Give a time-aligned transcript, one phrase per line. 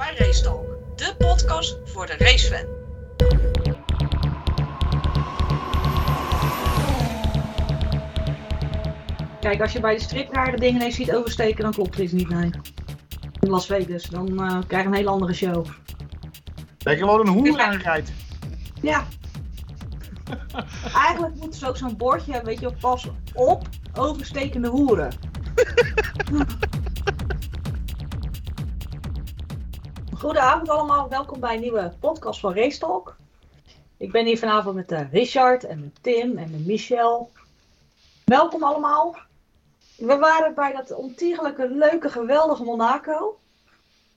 [0.00, 0.66] bij Race Talk,
[0.96, 2.66] de podcast voor de racefan.
[9.40, 12.12] Kijk, als je bij de stripraar de dingen ineens ziet oversteken, dan klopt het iets
[12.12, 12.50] niet, nee.
[13.40, 15.66] In Las Vegas, dan eh, krijg je een hele andere show.
[16.78, 18.12] Dat je gewoon een hoer aanrijdt.
[18.82, 19.06] Ja.
[21.06, 25.12] Eigenlijk moeten ze ook zo'n bordje hebben, weet je, wel, pas op overstekende hoeren.
[30.20, 33.16] Goedenavond allemaal, welkom bij een nieuwe podcast van Race Talk.
[33.96, 37.30] Ik ben hier vanavond met eh, Richard en met Tim en met Michel.
[38.24, 39.16] Welkom allemaal.
[39.96, 43.38] We waren bij dat ontiegelijke, leuke, geweldige Monaco.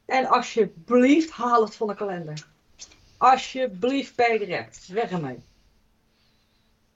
[0.05, 2.45] En alsjeblieft, haal het van de kalender.
[3.17, 4.87] Alsjeblieft, direct.
[4.87, 5.39] Weg ermee.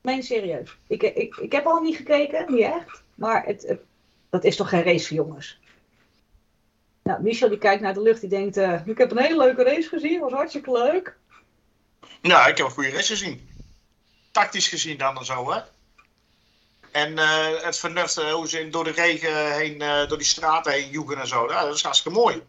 [0.02, 0.78] Meen serieus.
[0.88, 3.04] Ik, ik, ik heb al niet gekeken, niet echt.
[3.16, 3.82] Maar het, het-
[4.30, 5.60] dat is toch geen race, jongens.
[7.08, 8.58] Nou, Michel die kijkt naar de lucht, die denkt...
[8.58, 11.16] eh, ik heb een hele leuke race gezien, was hartstikke leuk.
[12.22, 13.50] Ja, ik heb een goede race gezien.
[14.32, 15.60] Tactisch gezien dan en zo, hè.
[16.92, 20.90] En eh, het vernuft, eh, hoe ze door de regen heen, door die straten heen
[20.90, 21.48] joegen en zo.
[21.50, 22.44] Ja, dat is hartstikke mooi.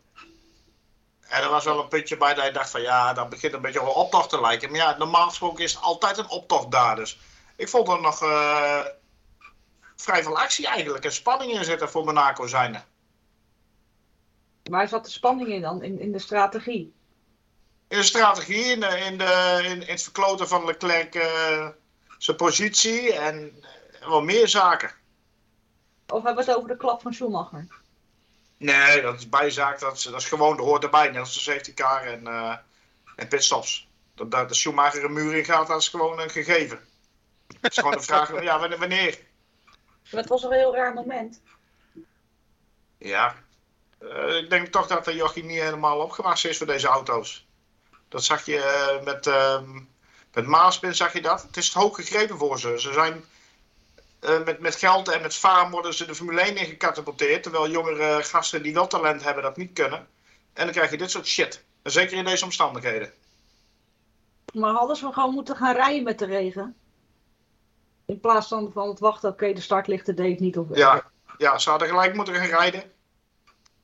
[1.21, 3.61] En er was wel een puntje bij dat je dacht van ja, dan begint een
[3.61, 4.71] beetje een optocht te lijken.
[4.71, 6.97] Maar ja, normaal gesproken is het altijd een optocht daar.
[6.97, 7.19] Dus
[7.57, 8.19] ik vond er nog
[9.97, 11.05] vrij veel actie eigenlijk.
[11.05, 12.85] En spanning in zitten voor Monaco zijn.
[14.69, 15.83] Waar zat de spanning in dan?
[15.83, 16.93] In, in de strategie?
[17.89, 21.69] In de strategie, in, de, in, de, in, in het verkloten van Leclerc eh,
[22.19, 23.63] zijn positie en
[24.01, 24.91] eh, wel meer zaken.
[26.07, 27.67] Of hebben we het over de klap van Schumacher?
[28.57, 29.81] Nee, dat is bijzaak.
[29.81, 31.09] Dat is, dat is gewoon, dat hoort erbij.
[31.09, 32.57] Net als de safety car en, eh
[33.17, 33.89] en pitstops.
[34.15, 36.81] Dat, dat de Schumacher een muur in gaat, dat is gewoon een gegeven.
[37.61, 39.19] Het is gewoon de vraag, ja, wanneer- wanneer?
[40.11, 41.41] Maar het was een heel raar moment.
[42.99, 43.35] Ja,
[43.99, 47.47] Eh, ik denk toch dat de Jochie niet helemaal opgewassen is voor deze auto's.
[48.09, 49.81] Dat zag je eh, met, ehm
[50.33, 51.43] met Maaspin, zag je dat.
[51.43, 52.81] Het is hoog gegrepen voor ze.
[52.81, 53.25] Ze zijn
[54.21, 57.43] eh, met, met geld en met faam worden ze de Formule 1 ingecatapulteerd.
[57.43, 60.07] Terwijl jongere gasten die wel talent hebben dat niet kunnen.
[60.53, 61.65] En dan krijg je dit soort shit.
[61.83, 63.13] En zeker in deze omstandigheden.
[64.53, 66.77] Maar hadden ze gewoon moeten gaan rijden met de regen?
[68.07, 70.59] In plaats van, van het wachten, oké, de startlichten deed niet.
[70.59, 72.93] Of, Ja, ja, ze hadden gelijk moeten gaan rijden.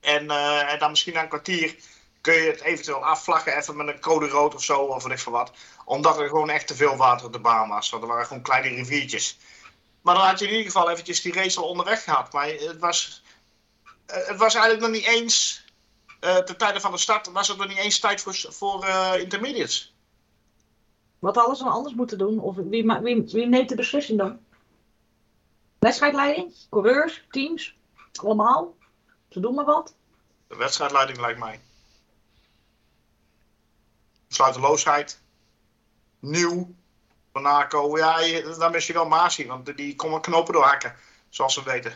[0.05, 1.75] En, eh, en dan misschien na een kwartier
[2.21, 5.25] kun je het eventueel afvlaggen, even met een code rood of zo, of weet ik
[5.25, 5.51] wat.
[5.85, 7.89] Omdat er gewoon echt te veel water op de baan was.
[7.89, 9.37] Want er waren gewoon kleine riviertjes.
[10.01, 12.33] Maar dan had je in ieder geval eventjes die race al onderweg gehad.
[12.33, 13.23] Maar het was,
[14.05, 15.65] eh, het was eigenlijk nog niet eens,
[16.19, 18.85] eh ten tijde van de start, was het nog niet eens tijd voor, voor
[19.17, 19.95] intermediates.
[21.19, 22.39] Wat ze dan anders moeten doen?
[22.39, 24.39] Of wie, wie, wie neemt de beslissing dan?
[25.79, 26.53] Wedstrijdleiding?
[26.69, 27.25] Coureurs?
[27.29, 27.75] Teams?
[28.13, 28.75] Allemaal?
[29.35, 29.95] Ze doen maar wat.
[30.47, 31.59] De wedstrijdleiding lijkt mij.
[34.27, 35.21] Sluiteloosheid.
[36.19, 36.75] Nieuw.
[37.33, 37.97] Monaco.
[37.97, 40.95] Ja, je- dan mis je wel Masi, want die komen knopen doorhakken.
[41.29, 41.93] Zoals we weten.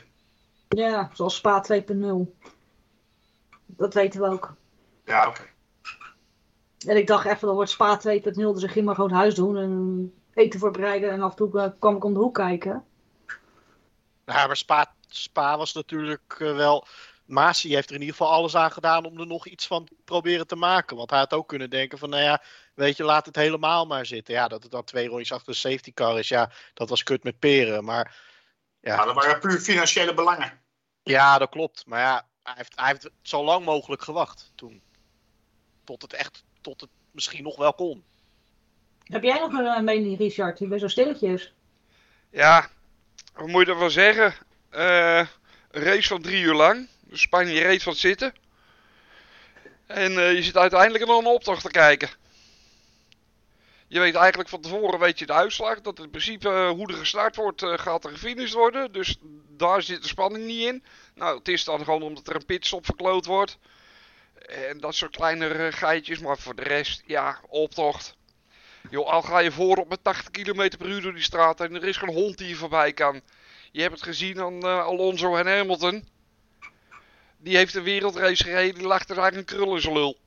[0.70, 2.36] Ja, zoals Spa 2.0.
[3.66, 4.54] Dat weten we ook.
[5.06, 5.44] Ja, oké.
[6.88, 9.58] En ik dacht even, dan wordt Spa 2.0, dus ik ging maar gewoon huis doen
[9.58, 11.12] en eten voorbereiden.
[11.12, 12.86] En af en toe eh, kwam ik om de hoek kijken.
[14.26, 16.86] Ja, maar Spa, Spa was natuurlijk eh, wel.
[17.30, 19.96] Masi heeft er in ieder geval alles aan gedaan om er nog iets van te
[20.06, 20.98] proberen te maken.
[20.98, 22.42] Want hij had ook kunnen denken van, nou ja,
[22.74, 24.34] weet je, laat het helemaal maar zitten.
[24.34, 27.24] Ja, dat het dan twee rondjes achter de safety car is, ja, dat was kut
[27.24, 27.84] met peren.
[27.84, 28.18] Maar
[28.82, 30.62] Ja, ja, dat waren puur financiële belangen.
[31.04, 31.86] ja dat klopt.
[31.86, 34.82] Maar ja, hij heeft, hij heeft zo lang mogelijk gewacht toen.
[35.84, 38.04] Tot het echt, tot het misschien nog wel kon.
[39.04, 40.58] Heb jij nog een eh, mening, Richard?
[40.58, 41.54] Die bij zo stilletjes.
[42.32, 42.70] Ja,
[43.34, 44.34] wat moet je ervan zeggen?
[44.70, 45.28] Eh,
[45.72, 46.88] een race van drie uur lang.
[47.10, 48.34] Dus Spanje reed van het zitten.
[49.86, 52.10] En eh, je zit uiteindelijk naar een optocht te kijken.
[53.88, 55.82] Je weet eigenlijk van tevoren weet je de uitslag.
[55.82, 58.92] Dat in principe eh, hoe er gestart wordt, eh, gaat er gefinished worden.
[58.92, 59.18] Dus
[59.48, 60.84] daar zit de spanning niet in.
[61.16, 63.58] Nou, het is dan gewoon omdat er een pitstop verkloot wordt.
[64.48, 66.20] En dat soort kleinere geitjes.
[66.20, 68.18] Maar voor de rest, ja, optocht.
[68.92, 71.98] Al ga je voorop met 80 km per uur door die straat en er is
[71.98, 73.22] geen hond die je voorbij kan.
[73.72, 76.08] Je hebt het gezien aan Alonso en Hamilton.
[77.42, 80.18] Die heeft een wereldrace gereden, die lag er eigenlijk een krul in zijn lul.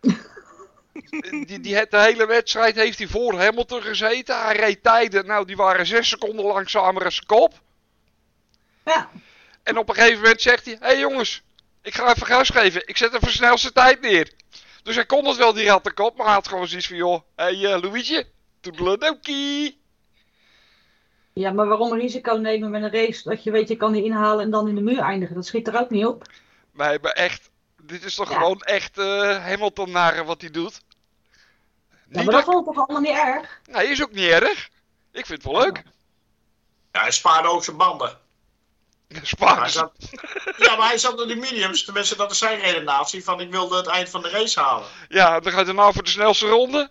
[1.46, 4.42] die, die, het- de hele wedstrijd heeft hij voor Hamilton gezeten.
[4.42, 7.60] Hij reed tijden, nou die waren 6 seconden langzamer als zijn kop.
[8.84, 9.10] Ja,
[9.62, 11.42] En op een gegeven moment zegt hij: Hé hey jongens,
[11.82, 12.88] ik ga even gas geven.
[12.88, 14.32] Ik zet even snelste tijd neer.
[14.82, 17.44] Dus hij kon het wel, die rattenkop, maar hij had gewoon zoiets van: Joh, hé
[17.44, 17.78] hey,
[18.10, 18.22] uh,
[18.60, 19.80] toedeledokie.
[21.32, 24.04] Ja, maar waarom een risico nemen met een race dat je weet je kan die
[24.04, 25.34] inhalen en dan in de muur eindigen?
[25.34, 26.26] Dat schiet er ook niet op.
[26.72, 27.50] We hebben echt
[27.84, 28.34] Dit is toch Ja.
[28.38, 30.80] gewoon echt eh Hamilton naren wat hij doet?
[31.90, 33.60] Ja, Niet maar dat dat- vond ik toch allemaal niet erg?
[33.70, 34.68] Nee, is ook niet erg.
[35.12, 35.82] Ik vind het wel leuk.
[36.92, 38.18] Ja, hij spaarde ook zijn banden.
[39.66, 39.92] Zat,
[40.56, 41.84] ja, maar hij zat op die mediums.
[41.84, 43.24] Tenminste, dat is zijn redenatie.
[43.24, 44.86] Van ik wilde het eind van de race halen.
[45.08, 46.90] Ja, dan gaat hij nou voor de snelste ronde.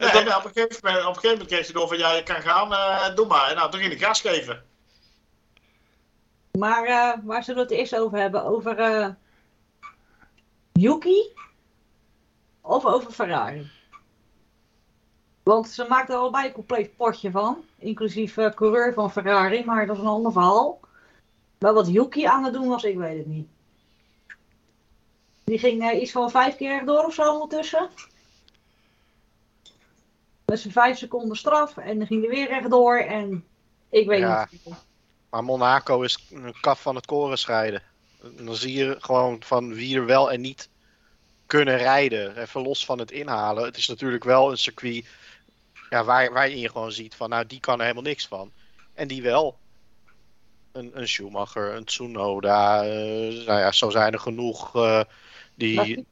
[0.00, 1.98] Nee, dan- maar op, een gegeven moment, op een gegeven moment kreeg hij door van
[1.98, 3.48] ja, je kan gaan, eh, doe maar.
[3.50, 4.64] En nou, toen ging hij gas geven.
[6.58, 8.44] Maar eh, waar zullen we het eerst over hebben?
[8.44, 9.08] Over eh,
[10.72, 11.32] Yuki
[12.60, 13.70] of over Ferrari?
[15.42, 17.64] Want ze maakten er allebei een compleet potje van.
[17.78, 20.80] Inclusief eh, coureur van Ferrari, maar dat is een ander verhaal.
[21.58, 23.48] Maar wat Yuki aan het doen was, ik weet het niet.
[25.44, 27.88] Die ging eh, iets van vijf keer door of zo ondertussen.
[30.50, 33.44] Met zijn vijf seconden straf en dan ging hij weer rechtdoor en
[33.90, 34.48] ik weet Ja.
[34.50, 34.74] niet.
[35.30, 37.82] Maar Monaco is een kaf van het koren scheiden.
[38.36, 40.68] En dan zie je gewoon van wie er wel en niet
[41.46, 42.36] kunnen rijden.
[42.36, 43.64] Even los van het inhalen.
[43.64, 45.06] Het is natuurlijk wel een circuit
[45.90, 48.50] ja, waar, waarin je gewoon ziet van nou die kan er helemaal niks van.
[48.94, 49.58] En die wel.
[50.72, 52.82] Een, een Schumacher, een Tsunoda.
[52.84, 55.02] eh, nou ja, zo zijn er genoeg eh,
[55.54, 56.06] die?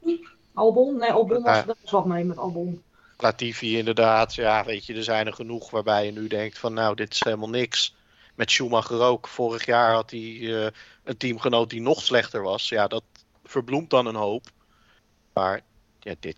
[0.53, 0.97] Albon?
[0.97, 2.83] Nee, Albon was, dat was wat mee met Albon.
[3.21, 4.35] Latifi inderdaad.
[4.35, 7.23] Ja, weet je, er zijn er genoeg waarbij je nu denkt van nou, dit is
[7.23, 7.95] helemaal niks.
[8.35, 9.27] Met Schumacher ook.
[9.27, 10.71] Vorig jaar had hij eh,
[11.03, 12.69] een teamgenoot die nog slechter was.
[12.69, 13.03] Ja, dat
[13.43, 14.43] verbloemt dan een hoop.
[15.33, 15.61] Maar
[15.99, 16.37] ja, dit,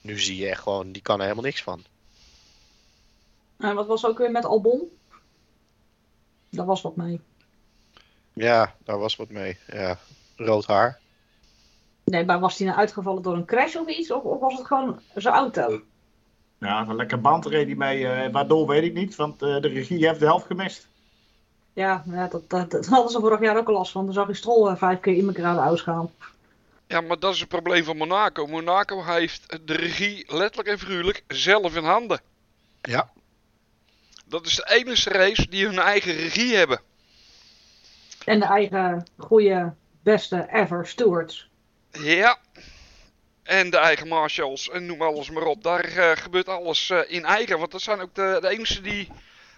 [0.00, 1.84] nu zie je echt gewoon, die kan er helemaal niks van.
[3.58, 4.88] En wat was ook weer met Albon?
[6.50, 7.20] Daar was wat mee.
[8.32, 9.58] Ja, daar was wat mee.
[9.66, 9.98] Ja,
[10.36, 11.00] rood haar.
[12.04, 14.10] Nee, maar was hij nou uitgevallen door een crash of iets?
[14.10, 15.82] Of, of was het gewoon zijn auto?
[16.64, 18.06] Ja, een lekker band reed hij mee.
[18.06, 20.88] eh, waardoor weet ik niet, want eh, de regie heeft de helft gemist.
[21.72, 24.04] Ja, ja dat, dat, dat hadden ze vorig jaar ook al last van.
[24.04, 26.10] Dan zag je Stroll eh, vijf keer in elkaar uit gaan.
[26.86, 28.46] Ja, maar dat is het probleem van Monaco.
[28.46, 32.20] Monaco heeft de regie letterlijk en figuurlijk zelf in handen.
[32.82, 33.10] Ja.
[34.24, 36.80] Dat is de enige race die hun eigen regie hebben.
[38.24, 41.48] En de eigen goede, beste ever stewards.
[41.90, 42.38] Ja.
[43.44, 45.62] En de eigen marshals en noem alles maar op.
[45.62, 47.58] Daar eh, gebeurt alles eh, in eigen.
[47.58, 49.08] Want dat zijn ook de, de die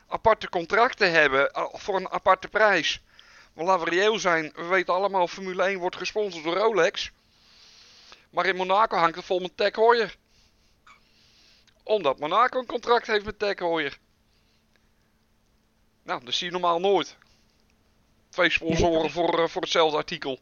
[0.09, 3.01] aparte contracten hebben eh, voor een aparte prijs.
[3.53, 7.11] Want laten we reëel zijn, we weten allemaal Formule 1 wordt gesponsord door Rolex.
[8.31, 10.17] Maar in Monaco hangt het vol met Tech Heuer.
[11.83, 13.99] Omdat Monaco een contract heeft met Tech Heuer.
[16.03, 17.17] Nou, dat zie je normaal nooit.
[18.29, 20.39] Twee sponsoren voor, eh, voor hetzelfde artikel.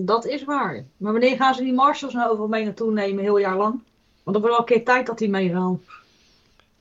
[0.00, 0.84] Dat is waar.
[0.96, 3.72] Maar wanneer gaan ze die marshals nou overal mee naartoe nemen, heel jaar lang?
[4.22, 5.84] Want dan wordt wel een keer tijd dat die meegaan.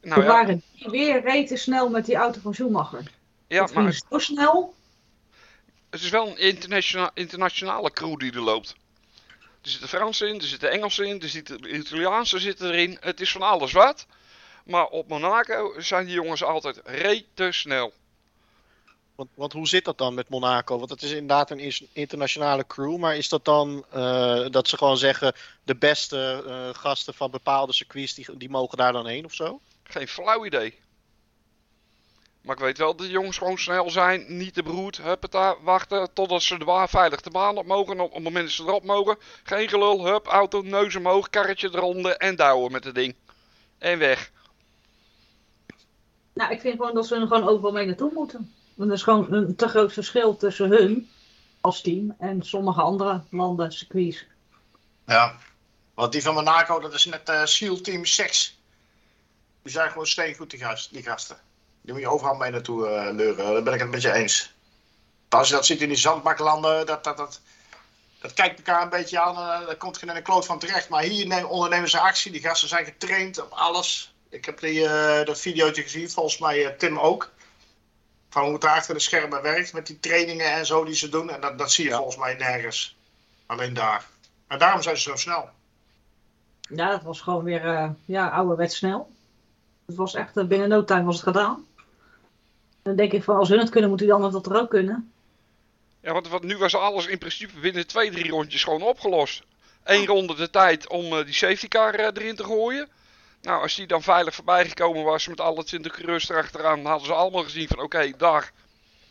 [0.02, 3.12] Nou we ja, waren weer rete snel met die auto van Schumacher.
[3.48, 4.74] ja maar zo snel.
[5.90, 8.76] Het is wel een internationa internationale crew die er loopt.
[9.62, 12.98] Er zitten Fransen in, er zitten Engelsen in, er zitten Italiaanse zitten erin.
[13.00, 14.06] Het is van alles wat.
[14.66, 17.94] Maar op Monaco zijn die jongens altijd rete snel.
[19.18, 20.78] Want, want hoe zit dat dan met Monaco?
[20.78, 22.98] Want het is inderdaad een internationale crew.
[22.98, 25.34] Maar is dat dan eh, dat ze gewoon zeggen...
[25.64, 28.14] de beste eh, gasten van bepaalde circuits...
[28.14, 29.60] Die, die mogen daar dan heen of zo?
[29.84, 30.80] Geen flauw idee.
[32.42, 36.14] Maar ik weet wel dat de jongens gewoon snel zijn, niet te broed, huppata, wachten
[36.14, 37.94] totdat ze de baan veilig de baan op mogen.
[37.94, 41.70] En op het moment dat ze erop mogen, geen gelul, hup, auto, neus omhoog, karretje
[41.74, 43.16] eronder en douwen met het ding.
[43.78, 44.32] En weg.
[46.34, 48.56] Nou, ik vind gewoon dat ze er gewoon overal mee naartoe moeten.
[48.78, 51.10] Want er is gewoon een te groot verschil tussen hun
[51.62, 54.26] als team en sommige andere landen, circuits.
[55.06, 55.36] Ja.
[55.94, 58.60] Want die van Monaco, dat is net eh SEAL Team 6.
[59.62, 61.38] Die zijn gewoon steengoed, die, gast, die gasten.
[61.82, 63.54] Die moet je overal mee naartoe eh, leuren.
[63.54, 64.54] Daar ben ik het met je eens.
[65.30, 67.42] Als je dat ziet in die zandbaklanden, dat, dat, dat,
[68.22, 69.36] dat kijkt elkaar een beetje aan.
[69.36, 70.90] eh, daar komt geen een kloot van terecht.
[70.90, 72.32] Maar hier nemen, ondernemen ze actie.
[72.32, 74.14] Die gasten zijn getraind op alles.
[74.30, 77.32] Ik heb die, eh, dat videootje gezien, volgens mij Tim ook.
[78.38, 81.30] Van hoe het achter de schermen werkt met die trainingen en zo die ze doen.
[81.30, 81.96] En dat, dat zie je Ja.
[81.96, 82.96] volgens mij nergens.
[83.46, 84.06] Alleen daar.
[84.48, 85.50] Maar daarom zijn ze zo snel.
[86.62, 89.12] Ja, dat was gewoon weer eh ja, ouderwets snel.
[89.86, 91.66] Het was echt, eh, binnen no time was het gedaan.
[92.82, 95.12] Dan denk ik van, als hun het kunnen, moeten die anderen dat er ook kunnen.
[96.00, 99.44] Ja, want, want nu was alles in principe binnen twee, drie rondjes gewoon opgelost.
[99.84, 102.88] Eén ronde de tijd om eh, die safety car erin te gooien.
[103.42, 107.14] Nou, als die dan veilig voorbij gekomen was met alle 20 coureurs erachteraan, hadden ze
[107.14, 108.52] allemaal gezien van oké, daar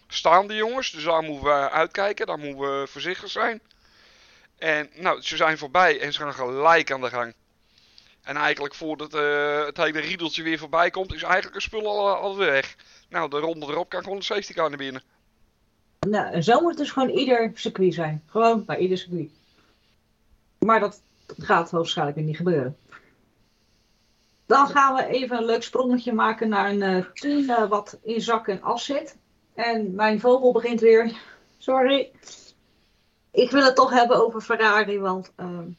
[0.08, 0.90] staan de jongens.
[0.90, 3.60] Dus daar moeten we uitkijken, daar moeten we voorzichtig zijn.
[4.58, 7.34] En nou, ze zijn voorbij en ze gaan gelijk aan de gang.
[8.22, 12.14] En eigenlijk voordat eh, het hele riedeltje weer voorbij komt, is eigenlijk een spul al,
[12.14, 12.76] al weg.
[13.08, 15.02] Nou, de ronde erop kan gewoon de safety car naar binnen.
[16.08, 18.22] Nou, en zo moet dus gewoon ieder circuit zijn.
[18.26, 19.30] Gewoon bij ieder circuit.
[20.58, 21.00] Maar dat
[21.38, 22.76] gaat waarschijnlijk niet gebeuren.
[24.46, 28.20] Dan gaan we even een leuk sprongetje maken naar een eh, team eh, wat in
[28.20, 29.16] zak en as zit.
[29.54, 31.16] En mijn vogel begint weer.
[31.58, 32.12] Sorry.
[33.30, 35.70] Ik wil het toch hebben over Ferrari, want ehm,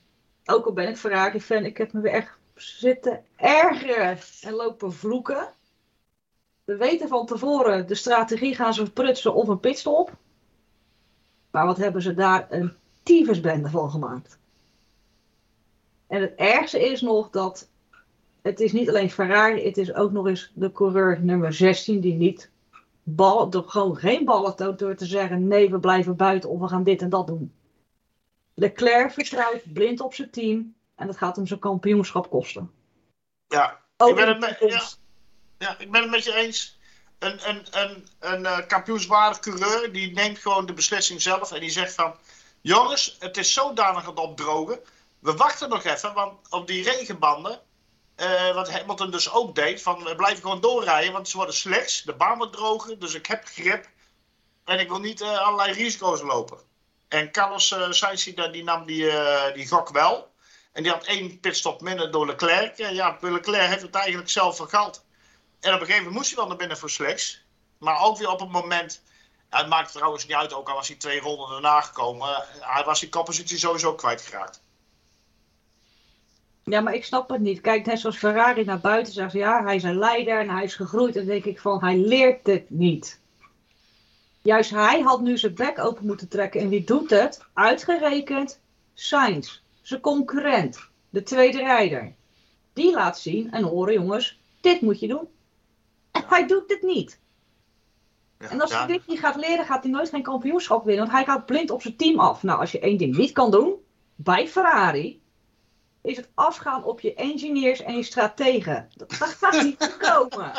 [0.46, 5.48] ook al ben ik Ferrari-fan, ik heb me weer echt zitten ergeren en lopen vloeken.
[6.64, 10.12] We weten van tevoren, de strategie gaan ze prutsen of een pitstop.
[11.52, 14.40] Maar wat hebben ze daar een tyfusbende van gemaakt.
[16.08, 17.70] En het ergste is nog dat
[18.48, 22.14] het is niet alleen Ferrari, het is ook nog eens de coureur nummer 16 die
[22.14, 22.50] niet
[23.04, 26.84] door gewoon geen ballen toont door te zeggen nee, we blijven buiten of we gaan
[26.84, 27.54] dit en dat doen.
[28.54, 32.72] Leclerc vertrouwt blind op zijn team en dat gaat hem zijn kampioenschap kosten.
[33.48, 34.82] Ja, Ook ik ben, het met, ja,
[35.58, 36.80] ja, ik ben het met je eens.
[37.20, 41.70] Een, een, een, een eh, kampioenswaardig coureur die neemt gewoon de beslissing zelf en die
[41.70, 42.16] zegt van...
[42.62, 44.80] Jongens, het is zodanig aan het opdrogen.
[45.20, 47.62] We wachten nog even, want op die regenbanden...
[48.18, 52.02] eh, wat Hamilton dus ook deed, van we blijven gewoon doorrijden, want ze worden slechts.
[52.02, 53.86] De baan wordt droger, dus ik heb grip.
[54.66, 56.60] En ik wil niet eh, allerlei risico's lopen.
[57.08, 60.32] En Carlos uh, Sainz, die, nam die, eh, die gok wel.
[60.72, 62.78] En die had één pitstop minder door Leclerc.
[62.78, 65.06] En ja, Leclerc heeft het eigenlijk zelf vergald.
[65.60, 67.42] En op een gegeven moment moest hij wel naar binnen voor slechts.
[67.78, 69.02] Maar ook weer op het moment.
[69.50, 72.30] Het maakt trouwens niet uit, ook al was hij twee ronden erna gekomen.
[72.30, 74.62] eh, Hij was die koppositie sowieso kwijtgeraakt.
[76.70, 77.62] Ja, maar ik snap het niet.
[77.62, 80.76] Kijk, net zoals Ferrari naar buiten zegt, ja, hij is een leider en hij is
[80.76, 81.16] gegroeid.
[81.16, 83.20] En dan denk ik van, hij leert het niet.
[84.42, 86.62] Juist hij had nu zijn bek open moeten trekken.
[86.62, 87.42] En wie doet het?
[87.54, 88.60] Uitgerekend
[88.94, 92.14] Sainz, zijn concurrent, de tweede rijder.
[92.74, 95.28] Die laat zien en horen, jongens, dit moet je doen.
[96.12, 97.20] En hij doet het niet.
[98.40, 98.78] Ja, En als ja.
[98.78, 101.04] hij dit niet gaat leren, gaat hij nooit geen kampioenschap winnen.
[101.04, 102.44] Want hij gaat blind op zijn team af.
[102.44, 103.76] Nou, als je één ding niet kan doen,
[104.16, 105.22] bij Ferrari,
[106.08, 108.90] is het afgaan op je engineers en je strategen.
[108.96, 110.52] Dat, dat gaat niet komen.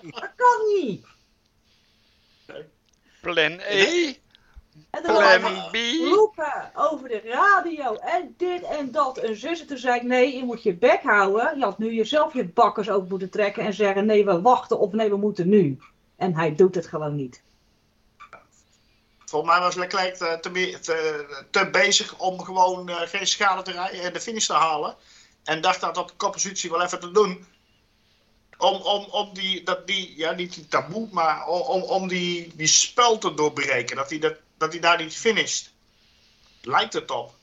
[0.00, 1.06] Dat kan niet.
[3.20, 4.14] Plan E,
[4.90, 6.08] En dan gaan plan we B.
[6.14, 9.60] roepen over de radio en dit en dat en zus.
[9.60, 11.58] En toen zei ik, nee, je moet je bek houden.
[11.58, 14.92] Je had nu jezelf je bakkers ook moeten trekken en zeggen, nee, we wachten of
[14.92, 15.78] nee, we moeten nu.
[16.16, 17.42] En hij doet het gewoon niet.
[19.34, 23.72] Volgens mij was Leclerc te, te, te, te bezig om gewoon eh, geen schade te
[23.72, 24.96] rijden en de finish te halen.
[25.44, 27.46] En dacht dat op de koppositie wel even te doen.
[28.58, 32.66] Om, om, om die, dat die, ja niet die taboe, maar om, om, die, die
[32.66, 33.96] spel te doorbreken.
[33.96, 35.72] Dat hij, dat, dat hij daar niet finisht.
[36.62, 37.34] Lijkt het op.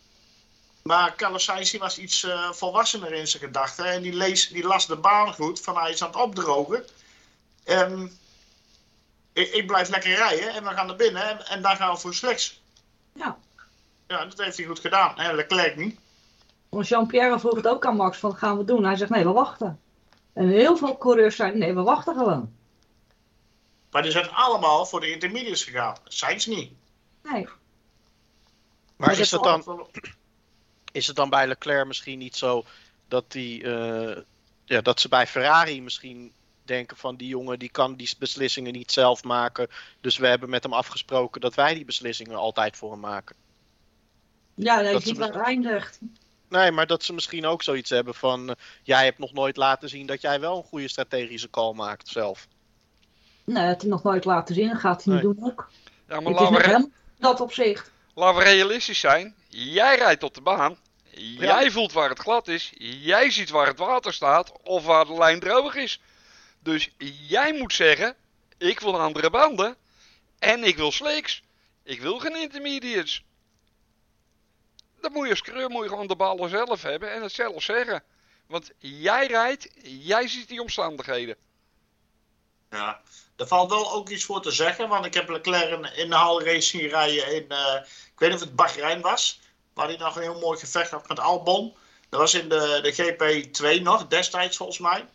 [0.81, 3.85] Maar Carlos was iets eh, volwassener in zijn gedachten.
[3.85, 6.85] En die, lees, die las de baan goed, van hij is aan het opdrogen.
[7.63, 8.19] En
[9.33, 11.99] ik, ik blijf lekker rijden en we gaan naar binnen en, en daar gaan we
[11.99, 12.61] voor slechts.
[13.13, 13.37] Ja.
[14.07, 15.19] Ja, dat heeft hij goed gedaan.
[15.19, 15.33] Hè?
[15.33, 15.99] Leclerc niet.
[16.69, 18.83] Want Jean-Pierre vroeg het ook aan Max, van wat gaan we doen?
[18.83, 19.79] Hij zegt, nee, we wachten.
[20.33, 22.53] En heel veel coureurs zeiden, nee, we wachten gewoon.
[23.91, 25.97] Maar die zijn allemaal voor de intermediates gegaan.
[26.03, 26.71] Zijn ze niet.
[27.23, 27.47] Nee.
[28.95, 29.87] Maar is het, dan,
[30.91, 32.65] is het dan bij Leclerc misschien niet zo
[33.07, 34.21] dat, die, eh,
[34.65, 36.33] ja, dat ze bij Ferrari misschien
[36.71, 39.67] denken van die jongen die kan die beslissingen niet zelf maken.
[40.01, 43.35] Dus we hebben met hem afgesproken dat wij die beslissingen altijd voor hem maken.
[44.55, 45.99] Ja, Dat ziet ze- waar eindigt.
[46.49, 49.89] Nee, maar dat ze misschien ook zoiets hebben van eh, jij hebt nog nooit laten
[49.89, 52.47] zien dat jij wel een goede strategische call maakt zelf.
[53.43, 55.33] Nee, het nog nooit laten zien, dat gaat hij niet Nee.
[55.33, 55.69] doen ook.
[56.07, 57.91] Ja, maar Het is laten we, hem dat opzicht.
[58.15, 59.35] laten we realistisch zijn.
[59.47, 60.77] Jij rijdt op de baan.
[61.13, 62.71] Jij voelt waar het glad is.
[63.01, 66.01] Jij ziet waar het water staat of waar de lijn droog is.
[66.63, 66.89] Dus
[67.27, 68.15] jij moet zeggen:
[68.57, 69.75] ik wil andere banden
[70.39, 71.43] en ik wil slicks.
[71.83, 73.23] Ik wil geen intermediates.
[75.01, 78.03] Dan moet je als je gewoon de ballen zelf hebben en het zelf zeggen.
[78.47, 81.35] Want jij rijdt, jij ziet die omstandigheden.
[82.69, 83.01] Ja.
[83.35, 84.89] Er valt wel ook iets voor te zeggen.
[84.89, 87.49] Want ik heb Leclerc in, de halrace zien rijden in...
[87.49, 87.75] eh,
[88.13, 89.39] ik weet niet of het Bahrein was.
[89.73, 91.75] Waar hij nog een heel mooi gevecht had met Albon.
[92.09, 95.05] Dat was in de, de GP2 nog, destijds volgens mij.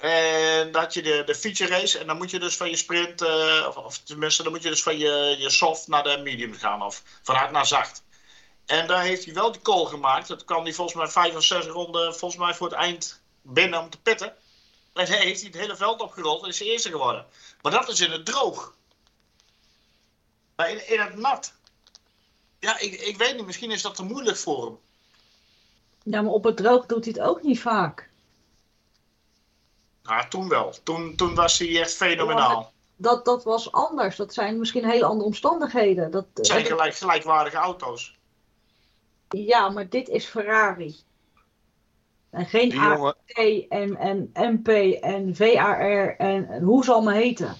[0.00, 1.98] En had je de, de feature race.
[1.98, 4.68] En dan moet je dus van je sprint, eh, of, of tenminste, dan moet je
[4.68, 6.82] dus van je, je soft naar de medium gaan.
[6.82, 8.02] Of vanuit naar zacht.
[8.66, 10.28] En daar heeft hij wel die call gemaakt.
[10.28, 13.80] Dat kwam hij volgens mij vijf of zes ronden volgens mij voor het eind binnen
[13.80, 14.34] om te pitten.
[14.92, 17.26] En hij heeft hij het hele veld opgerold en is hij eerste geworden.
[17.62, 18.74] Maar dat is in het droog.
[20.56, 21.52] Maar in, in het nat.
[22.58, 24.78] Ja, ik, ik weet niet, misschien is dat te moeilijk voor hem.
[26.02, 28.09] Ja, maar op het droog doet hij het ook niet vaak.
[30.02, 30.74] Nou, toen wel.
[30.82, 32.72] Toen, toen was hij echt fenomenaal.
[32.96, 34.16] dat, dat was anders.
[34.16, 36.10] Dat zijn misschien hele andere omstandigheden.
[36.10, 38.18] Dat, Het zijn gelijk, gelijkwaardige auto's.
[39.28, 40.96] Ja, maar dit is Ferrari.
[42.30, 43.16] En geen AT
[43.68, 44.68] en, en MP
[45.00, 47.56] en VAR en hoe zal me heten.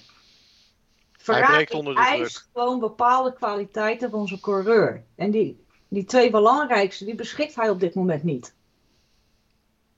[1.11, 5.03] Ferrari eist gewoon bepaalde kwaliteiten van zijn coureur.
[5.15, 8.53] En die, die twee belangrijkste, die beschikt hij op dit moment niet.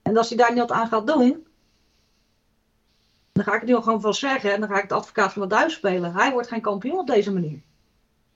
[0.02, 1.48] En als hij daar niet wat aan gaat doen,
[3.34, 4.54] dan ga ik het nu al gewoon van zeggen.
[4.54, 6.14] En dan ga ik de advocaat van de duif spelen.
[6.14, 7.62] Hij wordt geen kampioen op deze manier.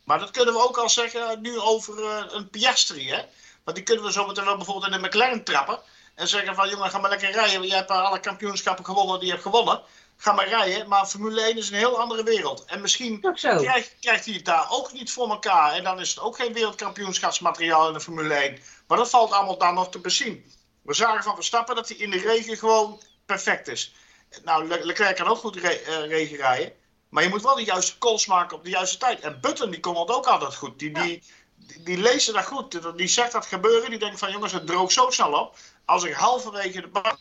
[0.03, 3.21] Maar dat kunnen we ook al zeggen nu over eh, een Piastri, hè?
[3.63, 5.79] Want die kunnen we zo meteen wel bijvoorbeeld in de McLaren trappen.
[6.15, 7.67] En zeggen van, jongen, ga maar lekker rijden.
[7.67, 9.81] Je hebt alle kampioenschappen gewonnen die je hebt gewonnen.
[10.17, 10.87] Ga maar rijden.
[10.87, 12.65] Maar Formule 1 is een heel andere wereld.
[12.65, 15.73] En misschien krijgt, krijgt hij het daar ook niet voor elkaar.
[15.73, 18.59] En dan is het ook geen wereldkampioenschapsmateriaal in de Formule 1.
[18.87, 20.51] Maar dat valt allemaal daar nog te bezien.
[20.81, 23.93] We zagen van Verstappen dat hij in de regen gewoon perfect is.
[24.43, 26.69] Nou, Le- Leclerc kan ook goed re eh.
[27.09, 29.19] Maar je moet wel de juiste calls maken op de juiste tijd.
[29.19, 30.79] En Button die kon het ook altijd goed.
[30.79, 31.23] Die, die,
[31.55, 32.97] die, die lezen dat goed.
[32.97, 33.89] Die zegt dat gebeuren.
[33.89, 35.57] Die denkt van jongens, het droogt zo snel op.
[35.85, 37.15] Als ik halverwege de.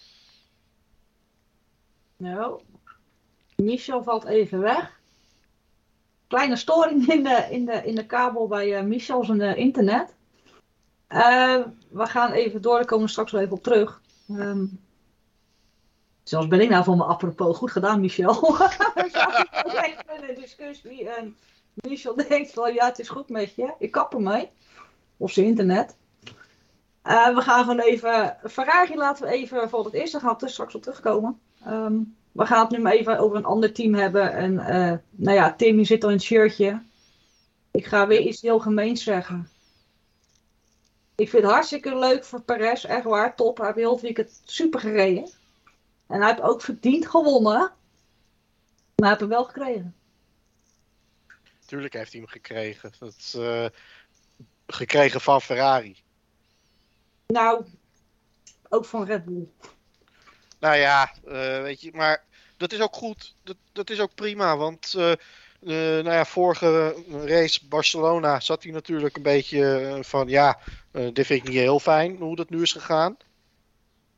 [2.17, 2.61] Nou,
[3.57, 5.01] Michel valt even weg.
[6.29, 10.15] Kleine storing in de, in de, in de kabel bij eh, Michel eh, internet.
[11.89, 14.01] We gaan even door, daar komen straks wel even op terug.
[14.29, 14.65] Ehm
[16.29, 17.57] zelfs ben ik nou voor me apropos.
[17.57, 18.57] Goed gedaan, Michel.
[19.85, 21.37] Echt in een discussie en
[21.75, 23.75] Michel denkt van ja, het is goed met je.
[23.79, 24.51] Ik kap ermee.
[25.17, 25.97] Op zijn internet.
[27.03, 28.37] Eh, we gaan gewoon even.
[28.45, 31.41] Ferrari laten we even voor het eerste gaan we er straks op terugkomen.
[31.65, 31.99] Ehm,
[32.33, 34.33] we gaan het nu maar even over een ander team hebben.
[34.33, 36.83] En eh, nou ja, Tim, je zit al in het shirtje.
[37.71, 39.49] Ik ga weer iets heel gemeens zeggen.
[41.15, 43.57] Ik vind het hartstikke leuk voor Perez, echt waar, top.
[43.57, 45.31] Hij heeft heel het weekend super gereden.
[46.07, 47.53] En hij heeft ook verdiend gewonnen.
[47.53, 47.73] Maar
[48.97, 49.95] hij heeft hem wel gekregen.
[51.67, 52.93] Tuurlijk heeft hij hem gekregen.
[52.99, 53.67] Dat, is, eh,
[54.67, 55.97] gekregen van Ferrari.
[57.27, 57.65] Nou,
[58.69, 59.49] ook van Red Bull.
[60.59, 62.25] Nou ja, eh, weet je, maar
[62.57, 63.35] dat is ook goed.
[63.43, 65.13] Dat, dat is ook prima, want eh,
[65.61, 70.59] nou ja, vorige race Barcelona zat hij natuurlijk een beetje van ja,
[70.91, 73.17] dit vind ik niet heel fijn hoe dat nu is gegaan.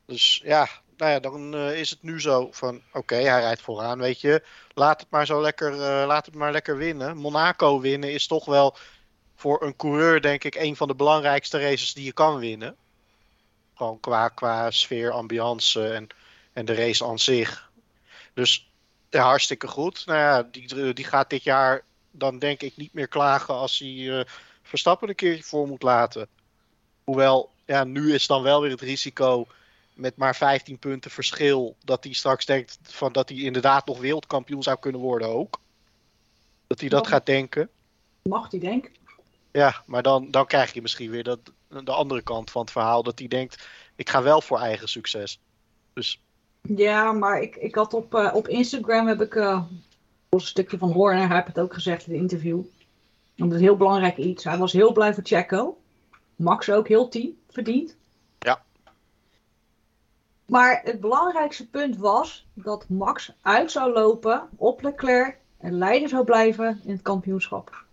[0.06, 3.98] Dus ja, nou ja, dan eh, is het nu zo van oké, hij rijdt vooraan,
[3.98, 4.42] weet je.
[4.74, 7.16] Laat het maar zo lekker, eh, laat het maar lekker winnen.
[7.16, 8.76] Monaco winnen is toch wel
[9.34, 12.76] voor een coureur denk ik een van de belangrijkste races die je kan winnen.
[13.74, 16.06] Gewoon qua, qua sfeer, ambiance en,
[16.52, 17.70] en de race aan zich.
[18.34, 18.70] Dus
[19.10, 20.06] hartstikke goed.
[20.06, 24.18] Nou ja, die, die gaat dit jaar dan denk ik niet meer klagen als hij
[24.18, 24.24] eh,
[24.62, 26.28] Verstappen een keertje voor moet laten.
[27.04, 29.46] Hoewel, ja, nu is dan wel weer het risico
[29.98, 34.62] met maar 15 punten verschil dat hij straks denkt van dat hij inderdaad nog wereldkampioen
[34.62, 35.60] zou kunnen worden ook.
[36.66, 37.68] Dat hij dat gaat denken.
[38.22, 38.90] Mag die denk
[39.52, 43.02] Ja, maar dan, dan krijg je misschien weer dat, de andere kant van het verhaal.
[43.02, 45.40] Dat hij denkt, ik ga wel voor eigen succes.
[45.92, 46.20] Dus
[46.62, 49.64] Ja, maar ik, ik had op, eh, op Instagram heb ik eh,
[50.28, 52.60] een stukje van Horner, hij heeft het ook gezegd in het interview.
[53.36, 54.44] Want het is heel belangrijk iets.
[54.44, 55.78] Hij was heel blij voor Checo.
[56.36, 57.96] Max ook, heel team, verdiend.
[60.48, 60.58] Ja.
[60.58, 66.24] Maar het belangrijkste punt was dat Max uit zou lopen op Leclerc en leider zou
[66.24, 67.84] blijven in het kampioenschap.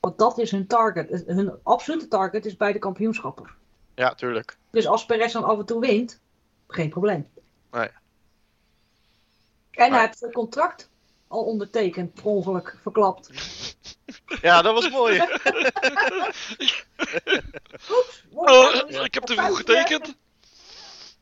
[0.00, 1.24] Want dat is hun target.
[1.26, 3.46] Hun absolute target is bij de kampioenschappen.
[3.94, 4.56] ja, tuurlijk.
[4.70, 6.20] Dus als Perez dan af en toe wint,
[6.66, 7.28] geen probleem.
[7.70, 7.88] Nee.
[9.70, 10.90] En hij heeft zijn contract
[11.28, 13.30] al ondertekend, per ongeluk verklapt.
[14.42, 15.20] Ja, dat was mooi.
[17.90, 20.16] Oeps, Oh, ik heb te vroeg getekend.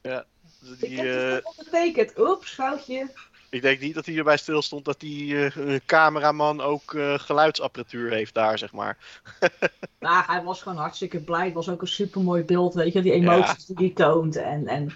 [0.03, 0.25] Ik
[0.61, 2.19] Die, heb eh, het ondertekend.
[2.19, 3.11] Oeps, foutje.
[3.51, 8.11] ik denk niet dat hij erbij stilstond dat die eh, eh, cameraman ook eh, geluidsapparatuur
[8.11, 8.97] heeft daar, zeg maar.
[10.01, 11.45] Nou, hij was gewoon hartstikke blij.
[11.45, 14.37] Het was ook een supermooi beeld, weet je, die emoties die hij toont.
[14.37, 14.93] En, en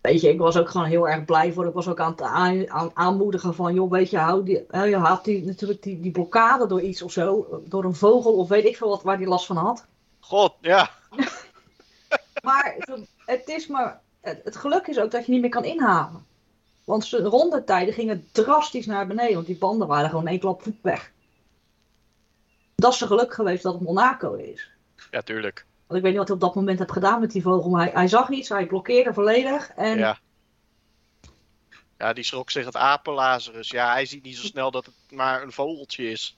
[0.00, 1.66] weet je, ik was ook gewoon heel erg blij voor.
[1.66, 4.96] Ik was ook aan het aan, aan- aanmoedigen van, joh, weet je, hou die, je
[4.96, 8.64] had die, natuurlijk die, die blokkade door iets of zo, door een vogel of weet
[8.64, 9.86] ik veel wat, waar hij last van had.
[10.20, 10.90] God, ja.
[12.42, 12.76] Maar
[13.24, 16.26] het is maar, het, het geluk is ook dat je niet meer kan inhalen.
[16.84, 20.80] Want zijn rondetijden gingen drastisch naar beneden, want die banden waren gewoon één klap voet
[20.82, 21.12] weg.
[22.74, 24.70] Dat is zijn geluk geweest dat het Monaco is.
[25.10, 25.66] Ja, tuurlijk.
[25.86, 27.84] Want ik weet niet wat hij op dat moment heeft gedaan met die vogel, maar
[27.84, 29.70] hij, hij zag iets, hij blokkeerde volledig.
[29.70, 30.18] En Ja.
[31.98, 33.70] Ja, die schrok zich het apenlazarus.
[33.70, 36.36] Ja, hij ziet niet zo snel dat het maar een vogeltje is.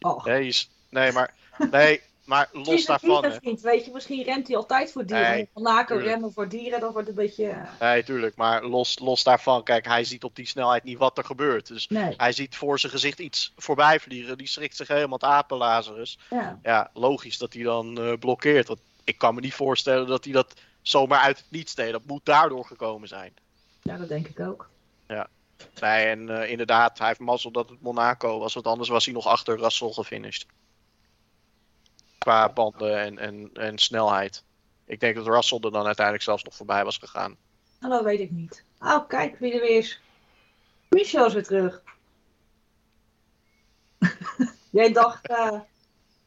[0.00, 0.54] oh, Nee,
[0.88, 1.34] nee maar
[1.70, 3.24] nee, maar Los daarvan.
[3.24, 3.32] hè.
[3.32, 5.30] vriend, weet je, misschien rent hij altijd voor dieren.
[5.30, 7.48] Nee, Monaco rennen voor dieren, dat wordt een beetje...
[7.48, 8.36] eh, Nee, tuurlijk.
[8.36, 11.66] Maar los, los daarvan, kijk, hij ziet op die snelheid niet wat er gebeurt.
[11.66, 14.38] Dus Nee, hij ziet voor zijn gezicht iets voorbij vliegen.
[14.38, 16.18] Die schrikt zich helemaal het apenlazerus.
[16.30, 16.58] ja.
[16.62, 18.68] Ja, logisch dat hij dan eh, blokkeert.
[18.68, 21.92] Want ik kan me niet voorstellen dat hij dat zomaar uit het niets deed.
[21.92, 23.34] Dat moet daardoor gekomen zijn.
[23.82, 24.70] ja, dat denk ik ook.
[25.80, 28.54] Nee, en eh, inderdaad, hij heeft mazzel dat het Monaco was.
[28.54, 30.46] Want anders was hij nog achter Russell gefinished.
[32.22, 34.44] Qua banden en, en, en snelheid.
[34.84, 37.36] Ik denk dat Russell er dan uiteindelijk zelfs nog voorbij was gegaan.
[37.80, 38.64] Nou, dat weet ik niet.
[38.80, 40.00] Oh, kijk wie er weer is.
[40.88, 41.82] Michel is weer terug.
[44.70, 45.60] Jij dacht, eh,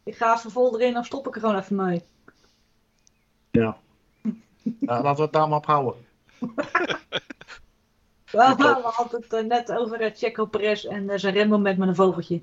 [0.03, 2.03] ik ga even vol erin, dan stop ik er gewoon even mee.
[3.51, 3.77] Ja.
[4.79, 6.05] Ja, laten we het daar maar op houden.
[8.35, 11.87] Wel, we hadden het eh, net over uh, Checo Perez en eh, zijn renmoment met
[11.87, 12.41] een vogeltje.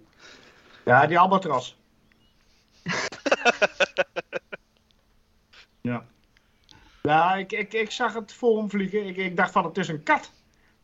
[0.84, 1.76] Ja, die albatros.
[5.90, 6.04] ja.
[7.02, 9.06] Ja, ik, ik, ik zag het voor hem vliegen.
[9.06, 10.30] Ik, ik dacht van, het is een kat.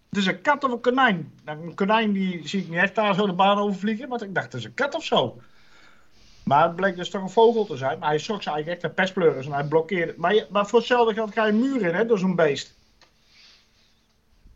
[0.09, 1.33] Het is een kat of een konijn.
[1.45, 4.09] Nou, een konijn die zie ik niet echt daar zo de baan over vliegen.
[4.09, 5.41] Maar ik dacht, het is een kat of zo.
[6.45, 7.99] Maar het bleek dus toch een vogel te zijn.
[7.99, 10.15] Maar hij schrok ze eigenlijk echt een pestpleuris en hij blokkeerde.
[10.17, 12.75] Maar, maar voor hetzelfde geld ga je een muur in, hè, door zo'n beest.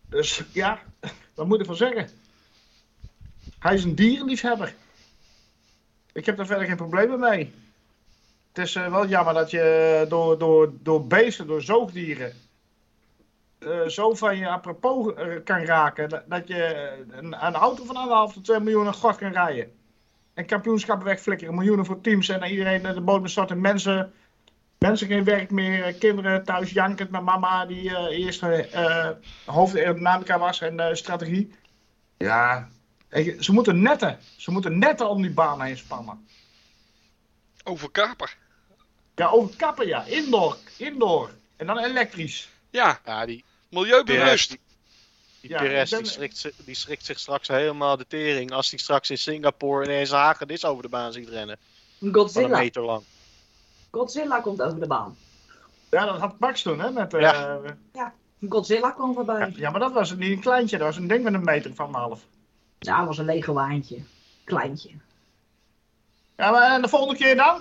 [0.09, 0.79] Dus ja,
[1.35, 2.09] wat moet ik ervan zeggen?
[3.59, 4.75] Hij is een dierenliefhebber.
[6.13, 7.53] Ik heb daar verder geen problemen mee.
[8.53, 12.33] Het is eh, wel jammer dat je door, door, door beesten, door zoogdieren,
[13.59, 16.09] eh, zo van je apropos eh, kan raken.
[16.09, 19.73] Dat, dat je een, een auto van anderhalf tot 2 miljoen een gort kan rijden.
[20.35, 23.51] En kampioenschappen wegflikkeren, miljoenen voor teams en iedereen de bodem stort.
[23.51, 24.13] En mensen,
[24.79, 29.09] mensen geen werk meer, eh, kinderen thuis jankend met mama die eh eerst eh
[29.47, 31.53] hoofd aerodynamica was en eh, strategie.
[32.17, 32.69] Ja,
[33.39, 34.19] ze moeten netten.
[34.37, 36.27] Ze moeten netten om die baan heen spannen.
[37.65, 38.37] Over kaper.
[39.23, 40.05] Ja, over kappen ja.
[40.05, 40.57] Indoor.
[40.77, 41.31] Indoor.
[41.57, 42.49] En dan elektrisch.
[42.71, 44.49] Ja, Ja, die milieubewust.
[44.49, 44.61] Die,
[45.41, 48.71] die Ja, Perez ik ben- die, schrikt, die schrikt zich straks helemaal de tering als
[48.71, 51.57] hij straks in Singapore ineens hagedis over de baan ziet rennen.
[51.99, 52.59] Van een Godzilla.
[52.59, 53.03] meter lang.
[53.91, 55.17] Godzilla komt over de baan.
[55.91, 56.91] Ja, dat had Max toen, hè?
[56.91, 58.15] Met, eh, Ja.
[58.49, 59.39] Godzilla kwam voorbij.
[59.39, 59.51] ja.
[59.57, 60.79] ja, maar dat was niet een kleintje.
[60.79, 62.21] Dat was een ding met een meter van een half.
[62.79, 63.99] Ja, dat was een Lego waantje.
[64.45, 64.91] Kleintje.
[66.37, 67.61] Ja, maar en de volgende keer dan?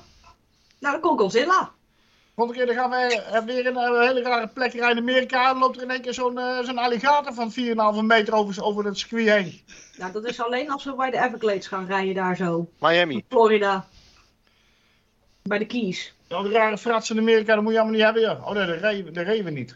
[0.82, 1.60] Nou, dan komt Godzilla.
[1.62, 5.10] De volgende keer dan gaan we eh, weer in een hele rare plek rijden in
[5.10, 5.50] Amerika.
[5.50, 8.86] En loopt er in één keer zo'n eh, zo'n alligator van 4,5 meter over, over
[8.86, 9.62] het circuit heen.
[9.98, 12.70] Nou, dat is alleen als we bij de Everglades gaan rijden daar zo.
[12.80, 13.26] Miami.
[13.30, 13.88] Florida.
[15.41, 16.13] Bij de Keys.
[16.28, 18.48] Ja, die rare fratsen in Amerika, dat moet je allemaal niet hebben, joh.
[18.48, 18.65] Oh nee,
[19.12, 19.72] dat reden, we niet.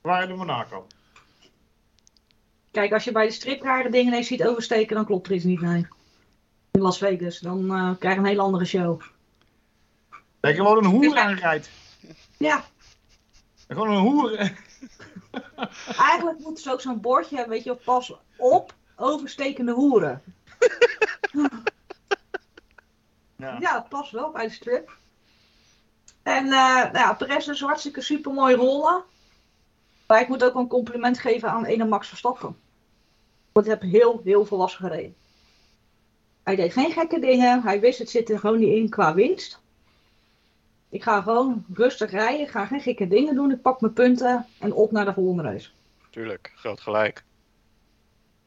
[0.00, 0.86] We waren in Monaco.
[2.70, 5.44] Kijk, als je bij de strip rare dingen ineens ziet oversteken, dan klopt er iets
[5.44, 5.86] niet, nee.
[6.70, 9.00] In Las Vegas, dan eh, krijg je een hele andere show.
[10.44, 11.70] Dat je gewoon een hoer aanrijdt.
[12.36, 12.64] Ja,
[13.68, 14.30] Gewoon een hoer.
[16.10, 20.22] eigenlijk moeten ze ook zo'n bordje hebben, weet je, pas op overstekende hoeren.
[23.36, 23.56] Ja.
[23.60, 24.96] Ja, dat past wel bij de strip.
[26.22, 29.02] En eh nou ja, Perez is hartstikke super mooi rollen.
[30.06, 32.56] Maar ik moet ook een compliment geven aan ene Max Verstappen.
[33.52, 35.16] Want hij heeft heel, heel volwassen gereden.
[36.42, 37.62] Hij deed geen gekke dingen.
[37.62, 39.62] Hij wist het zit er gewoon niet in qua winst.
[40.94, 42.40] Ik ga gewoon rustig rijden.
[42.40, 43.50] Ik ga geen gekke dingen doen.
[43.50, 45.68] Ik pak mijn punten en op naar de volgende race.
[46.10, 47.24] Tuurlijk, groot gelijk.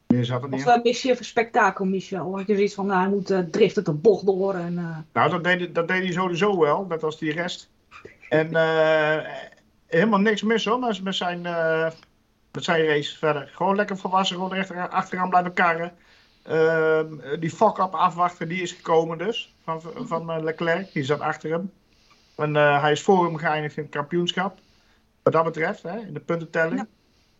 [0.06, 2.30] Meer zat er niet Of uh, mis je even spektakel, Michel?
[2.30, 4.54] Want je ziet van, nou, hij moet eh, driften de bocht door.
[4.54, 7.70] En, eh, Nou, dat deed, dat deed hij sowieso wel, net als die rest.
[8.28, 9.32] En eh,
[9.86, 11.90] helemaal niks mis hoor, met, met, zijn, eh,
[12.52, 13.50] met zijn race verder.
[13.54, 15.92] Gewoon lekker volwassen, gewoon rechter, achteraan blijven karren.
[16.42, 20.92] Ehm, die fuck-up afwachten, die is gekomen dus, van, van eh, Leclerc.
[20.92, 21.72] Die zat achter hem.
[22.38, 24.58] En eh, hij is voor hem geëindigd in het kampioenschap.
[25.22, 26.76] Wat dat betreft, hè, in de puntentelling.
[26.80, 26.86] Ja.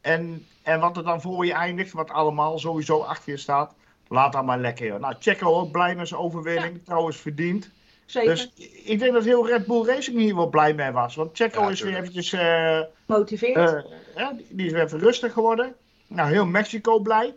[0.00, 3.74] En, en wat er dan voor je eindigt, wat allemaal sowieso achter je staat,
[4.08, 4.87] laat dat maar lekker.
[4.87, 5.00] joh.
[5.00, 7.70] Nou, Checo ook blij met zijn overwinning, trouwens verdiend.
[8.06, 8.50] zeker, Dus
[8.84, 11.14] ik denk dat heel Red Bull Racing hier wel blij mee was.
[11.14, 13.56] Want Checo Ja, is weer eventjes, eh, motiveert.
[13.56, 15.74] eh, ja, die- is weer even rustig geworden.
[16.06, 17.34] Nou, heel Mexico blij.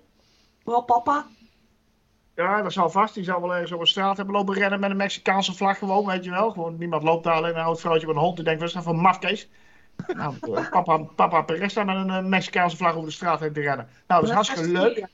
[0.64, 1.26] Vooral papa.
[2.42, 3.14] Ja, dat zal vast.
[3.14, 6.06] Die zal wel ergens op een straat hebben lopen rennen met een Mexicaanse vlag gewoon,
[6.06, 6.52] weet je wel.
[6.52, 8.76] Gewoon, niemand loopt daar alleen een oud vrouwtje met een hond die denkt, wat is
[8.76, 9.50] dat voor mafkees?
[10.08, 10.36] Nou,
[10.72, 13.90] papa, papa Perez staat met een eh, Mexicaanse vlag over de straat heen te rennen.
[14.08, 14.98] Nou, dat is hartstikke leuk.
[14.98, 15.08] Ja,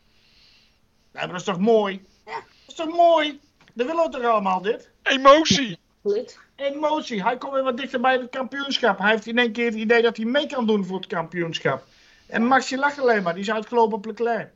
[1.11, 2.05] maar dat is toch mooi?
[2.25, 2.33] Dat
[2.67, 3.39] is toch mooi?
[3.73, 4.89] Dat willen we toch allemaal, dit?
[5.03, 5.79] Emotie.
[6.01, 6.39] Lid.
[6.55, 7.23] Emotie.
[7.23, 8.97] Hij komt weer wat dichter bij het kampioenschap.
[8.97, 11.83] Hij heeft in één keer het idee dat hij mee kan doen voor het kampioenschap.
[12.27, 13.33] En Max die lacht alleen maar.
[13.33, 14.51] Die is uitgelopen op Leclerc.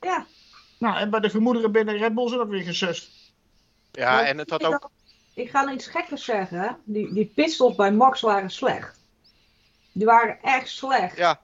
[0.00, 0.26] Ja,
[0.78, 3.32] Nou, en bij de gemoederen binnen Red Bull zijn ook weer gesust.
[3.92, 4.90] Ja, en het had ook,
[5.34, 6.78] ik ga nou iets gekkers zeggen.
[6.84, 8.98] Die, die pistols bij Max waren slecht.
[9.92, 11.16] Die waren echt slecht.
[11.16, 11.40] Ja,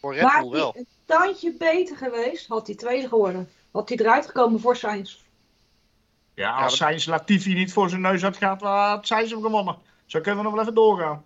[0.00, 0.76] voor Red Bull wel.
[0.76, 3.48] een tandje beter geweest, had hij tweede geworden.
[3.70, 5.16] Had hij eruit gekomen voor Sainz.
[6.34, 9.76] Ja, Ja, als Sainz Latifi niet voor zijn neus had gehad, had Sainz hem gewonnen.
[10.06, 11.24] Zo kunnen we nog wel even doorgaan.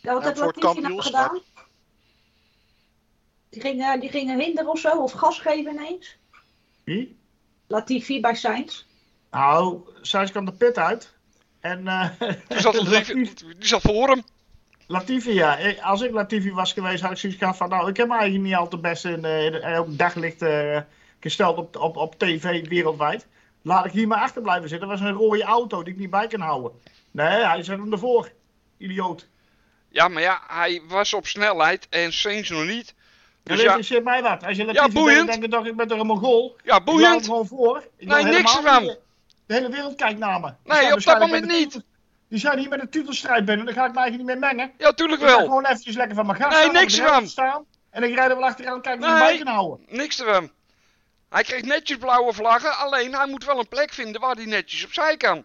[0.00, 1.40] Ja, wat Ja, heeft Latifi nou gedaan?
[3.50, 6.16] Die ging, eh, die ging een hinder of zo, of gas geven ineens.
[6.84, 7.16] Wie?
[7.66, 8.84] Latifi bij Sainz.
[9.30, 11.12] Nou, Sainz kwam de pit uit.
[11.60, 12.08] En eh
[12.48, 14.22] Die zat, Latifi, die zat voor hem.
[14.86, 15.74] Latifi, ja.
[15.80, 17.68] Als ik Latifi was geweest, had ik zoiets gehad van...
[17.68, 20.42] Nou, ik heb me eigenlijk niet al te best in, eh, in, in ook daglicht
[20.42, 20.80] eh,
[21.20, 23.26] gesteld op, op, op tv wereldwijd.
[23.62, 24.88] Laat ik hier maar achter blijven zitten.
[24.88, 26.72] Dat was een rode auto die ik niet bij kan houden.
[27.10, 28.32] Nee, hij zet hem ervoor.
[28.78, 29.28] Idioot.
[29.88, 32.94] Ja, maar ja, hij was op snelheid en Sainz nog niet.
[33.42, 34.44] Dus dat ja, interesseert mij wat.
[34.44, 35.16] Als je Latifi bent, boeiend.
[35.18, 36.56] dan denk je toch, ik ben toch een Mongool.
[36.56, 37.24] ja Ik laat boeiend.
[37.24, 37.84] gewoon voor.
[37.96, 38.82] Ik Nee, niks ervan.
[38.82, 38.98] niet-
[39.46, 40.46] De hele wereld kijkt naar me.
[40.64, 41.80] Die Nee, op dat moment niet.
[42.28, 43.64] Die zijn hier met een titelstrijd binnen.
[43.66, 44.72] Dan ga ik mij eigenlijk niet meer mengen.
[44.78, 45.44] Ja, tuurlijk Ik ga wel.
[45.46, 47.28] gewoon eventjes lekker van mijn gas Nee, niks ervan.
[47.28, 47.64] staan.
[47.90, 49.18] En ik rijd er wel achteraan en kijk ik Nee.
[49.18, 49.86] bij kan houden.
[49.88, 50.50] Niks ervan.
[51.30, 54.84] Hij kreeg netjes blauwe vlaggen, alleen hij moet wel een plek vinden waar hij netjes
[54.84, 55.44] opzij kan.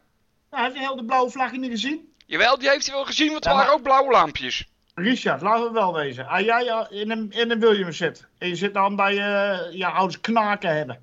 [0.51, 2.13] Nou, heeft hij heel de blauwe vlaggen niet gezien?
[2.25, 4.67] Jawel, die heeft hij wel gezien, want er Ja, maar- waren ook blauwe lampjes.
[4.99, 6.27] Richard, laten we wel wezen.
[6.27, 9.69] Als jij al in een, in een Williams zit en je zit dan bij je,
[9.71, 10.99] je ouders knaken hebben.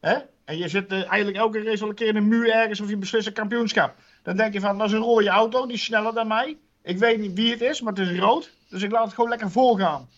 [0.00, 0.16] Hè?
[0.44, 2.88] En je zit eh, eigenlijk elke race al een keer in een muur ergens of
[2.88, 3.94] je beslist een kampioenschap.
[4.22, 6.56] Dan denk je van, dat is een rode auto, die is sneller dan mij.
[6.82, 8.50] Ik weet niet wie het is, maar het is rood.
[8.68, 10.08] Dus ik laat het gewoon lekker voorgaan.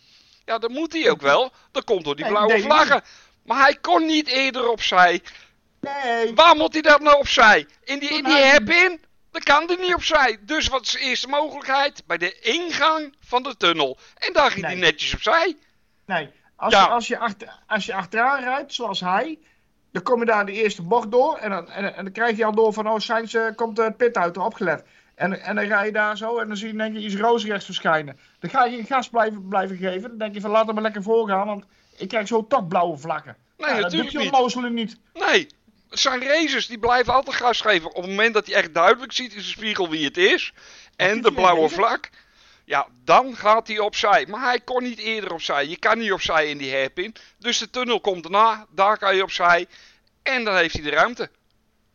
[0.44, 1.50] Ja, dat moet hij ook wel.
[1.72, 3.02] Dat komt door die Nee, blauwe vlaggen.
[3.44, 5.22] Maar hij kon niet eerder opzij.
[5.80, 7.66] Nee, Waar moet hij dat nou opzij?
[7.84, 9.00] In die, in die hij- hairpin?
[9.30, 10.38] Dan kan hij niet opzij.
[10.40, 12.02] Dus wat is de eerste mogelijkheid?
[12.06, 13.98] Bij de ingang van de tunnel.
[14.16, 14.82] En daar ging hij Nee.
[14.82, 15.56] netjes opzij.
[16.06, 16.30] nee.
[16.56, 16.80] Als, Ja.
[16.82, 19.38] je, als, je achter, als je achteraan rijdt, zoals hij,
[19.92, 21.36] dan kom je daar de eerste bocht door.
[21.36, 23.92] En dan, en, en dan krijg je al door van, oh, Sainz eh, komt de
[23.96, 24.84] pit uit, opgelet.
[25.14, 27.64] En, en dan ga je daar zo en dan zie je denk je iets roosrechts
[27.64, 28.18] verschijnen.
[28.38, 30.08] Dan ga je geen gas blijven, blijven geven.
[30.08, 31.64] Dan denk je van, laat hem maar lekker voorgaan, want
[31.96, 33.36] ik krijg zo toch blauwe vlakken.
[33.56, 34.72] Nee, Ja, dat natuurlijk doet je niet.
[34.72, 34.96] niet.
[35.26, 35.46] Nee.
[35.90, 37.88] Het zijn racers die blijven altijd gas geven.
[37.88, 40.52] Op het moment dat hij echt duidelijk ziet in zijn spiegel wie het is.
[40.96, 42.10] En de blauwe vlak.
[42.64, 44.26] Ja, dan gaat hij opzij.
[44.26, 45.66] Maar hij kon niet eerder opzij.
[45.66, 47.14] Je kan niet opzij in die hairpin.
[47.38, 48.66] Dus de tunnel komt daarna.
[48.70, 49.66] Daar kan je opzij.
[50.22, 51.30] En dan heeft hij de ruimte.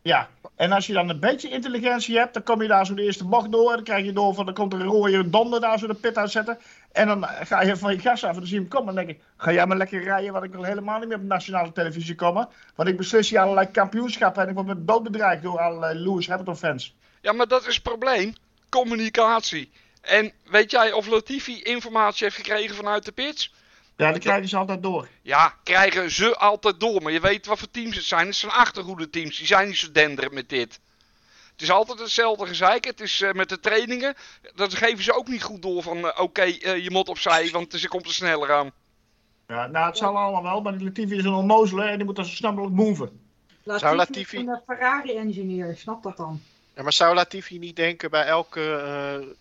[0.02, 3.02] Ja, en als je dan een beetje intelligentie hebt, dan kom je daar zo de
[3.02, 3.68] eerste bocht door.
[3.68, 5.94] En dan krijg je door van, dan komt er een rode donder daar zo de
[5.94, 6.58] pit uitzetten.
[6.96, 8.88] En dan ga je van je gas af en dan zie je hem komen.
[8.88, 11.16] En dan denk ik, ga jij maar lekker rijden, want ik wil helemaal niet meer
[11.16, 12.48] op nationale televisie komen.
[12.74, 16.28] Want ik beslis hier allerlei kampioenschappen en ik word met dood bedreigd door allerlei Lewis
[16.28, 16.94] Hamilton fans.
[17.20, 18.34] Ja, maar dat is het probleem.
[18.68, 19.70] Communicatie.
[20.00, 23.54] En weet jij of Latifi informatie heeft gekregen vanuit de pits?
[23.96, 25.08] Ja, dan krijgen ze altijd door.
[25.22, 27.02] Ja, krijgen ze altijd door.
[27.02, 28.26] Maar je weet wat voor teams het zijn.
[28.26, 29.36] Het zijn achterhoede teams.
[29.36, 30.80] Die zijn niet zo denderend met dit.
[31.56, 32.84] Het is altijd hetzelfde gezeik.
[32.84, 34.14] Het is eh, met de trainingen.
[34.54, 37.72] Dat geven ze ook niet goed door van eh, oké, eh, je moet opzij, want
[37.72, 38.70] ze komt er sneller aan.
[39.48, 42.16] Ja, nou, het zal allemaal wel, maar die Latifi is een onnozele en die moet
[42.16, 43.20] dan zo snel mogelijk moven.
[43.62, 46.40] Latifi, Latifi- is een Ferrari-engineer, snap dat dan?
[46.74, 48.60] Ja, maar zou Latifi niet denken bij elke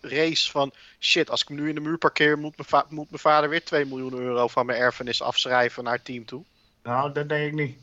[0.02, 0.72] eh, race van...
[1.00, 3.50] Shit, als ik hem nu in de muur parkeer, moet mijn, va- moet mijn vader
[3.50, 6.44] weer 2 miljoen euro van mijn erfenis afschrijven naar het team toe?
[6.84, 7.78] Nou, dat denk ik niet.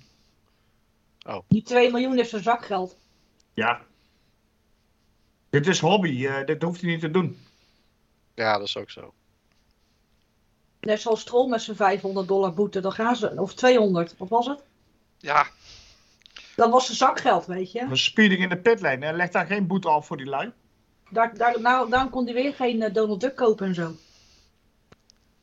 [1.49, 2.97] Die 2 miljoen is zijn zakgeld.
[3.55, 3.81] Ja.
[5.53, 7.39] Dit is hobby, eh, dit hoeft hij niet te doen.
[8.35, 9.13] Ja, dat is ook zo.
[10.81, 14.47] Net zoals Stroll met zijn 500 dollar boete, dan gaan ze, of 200, wat was
[14.47, 14.63] het?
[15.19, 15.47] Ja,
[16.57, 17.81] Dat was zijn zakgeld, weet je.
[17.81, 19.13] Een speeding in de pitlane, hè.
[19.13, 20.53] leg daar geen boete op voor die lui.
[21.11, 23.97] Daar, daar, nou, daarom kon hij weer geen eh, Donald Duck kopen en zo.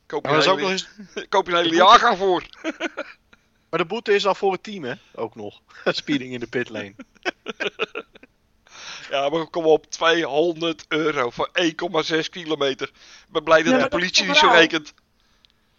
[0.05, 0.89] koop je, ook nog eens,
[1.29, 2.45] koop je een hele jaargang voor.
[3.69, 4.93] maar de boete is al voor het team, hè?
[5.15, 5.61] Ook nog.
[5.85, 6.95] Speeding in de pitlane.
[9.09, 12.87] Ja, maar kom op, 200 euro voor 1,6 kilometer.
[12.87, 14.93] Ik ben blij dat Ja, de dat politie niet zo rekent.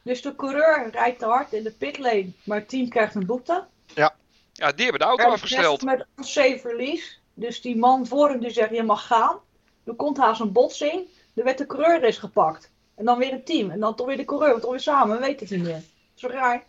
[0.03, 3.65] Dus de coureur rijdt te hard in de pitlane, maar het team krijgt een boete.
[3.95, 5.83] Ja, die hebben de auto En afgesteld.
[5.83, 7.13] Met een release.
[7.35, 9.39] Dus die man voor hem die zegt, je mag gaan.
[9.85, 11.09] Er komt haast een botsing.
[11.35, 12.71] Er werd de coureur is gepakt.
[12.95, 13.71] En dan weer het team.
[13.71, 14.51] En dan toch weer de coureur.
[14.51, 15.83] Want toch weer samen, we weten het niet meer.
[16.15, 16.65] Zo raar.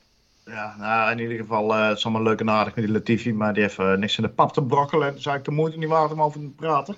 [0.46, 3.34] Ja, nou, in ieder geval, eh het is allemaal leuk en aardig met die Latifi,
[3.34, 5.08] maar die heeft eh, niks in de pap te brokkelen.
[5.08, 6.96] Het is eigenlijk de moeite niet waard om over te praten.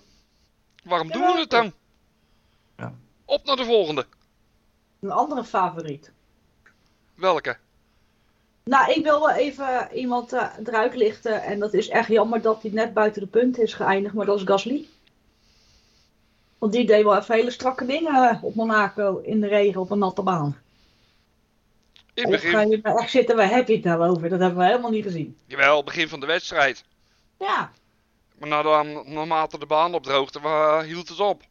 [0.84, 1.73] Waarom doen we het dan?
[2.77, 2.93] Ja.
[3.25, 4.06] Op naar de volgende.
[4.99, 6.12] Een andere favoriet.
[7.15, 7.58] Welke?
[8.63, 11.43] Nou, ik wil wel even iemand eh, eruit lichten.
[11.43, 14.13] En dat is echt jammer dat hij net buiten de punten is geëindigd.
[14.13, 14.88] Maar dat is Gasly.
[16.58, 19.99] Want die deed wel even hele strakke dingen op Monaco in de regen op een
[19.99, 20.58] natte baan.
[22.13, 22.69] In ga begin.
[22.69, 24.30] je nou echt zitten, waar heb je het nou over?
[24.30, 25.38] Dat hebben we helemaal niet gezien.
[25.45, 26.84] Jawel, begin van de wedstrijd.
[27.39, 27.71] Ja,
[28.39, 30.39] Maar de, naarmate de baan opdroogde,
[30.86, 31.43] hield het op.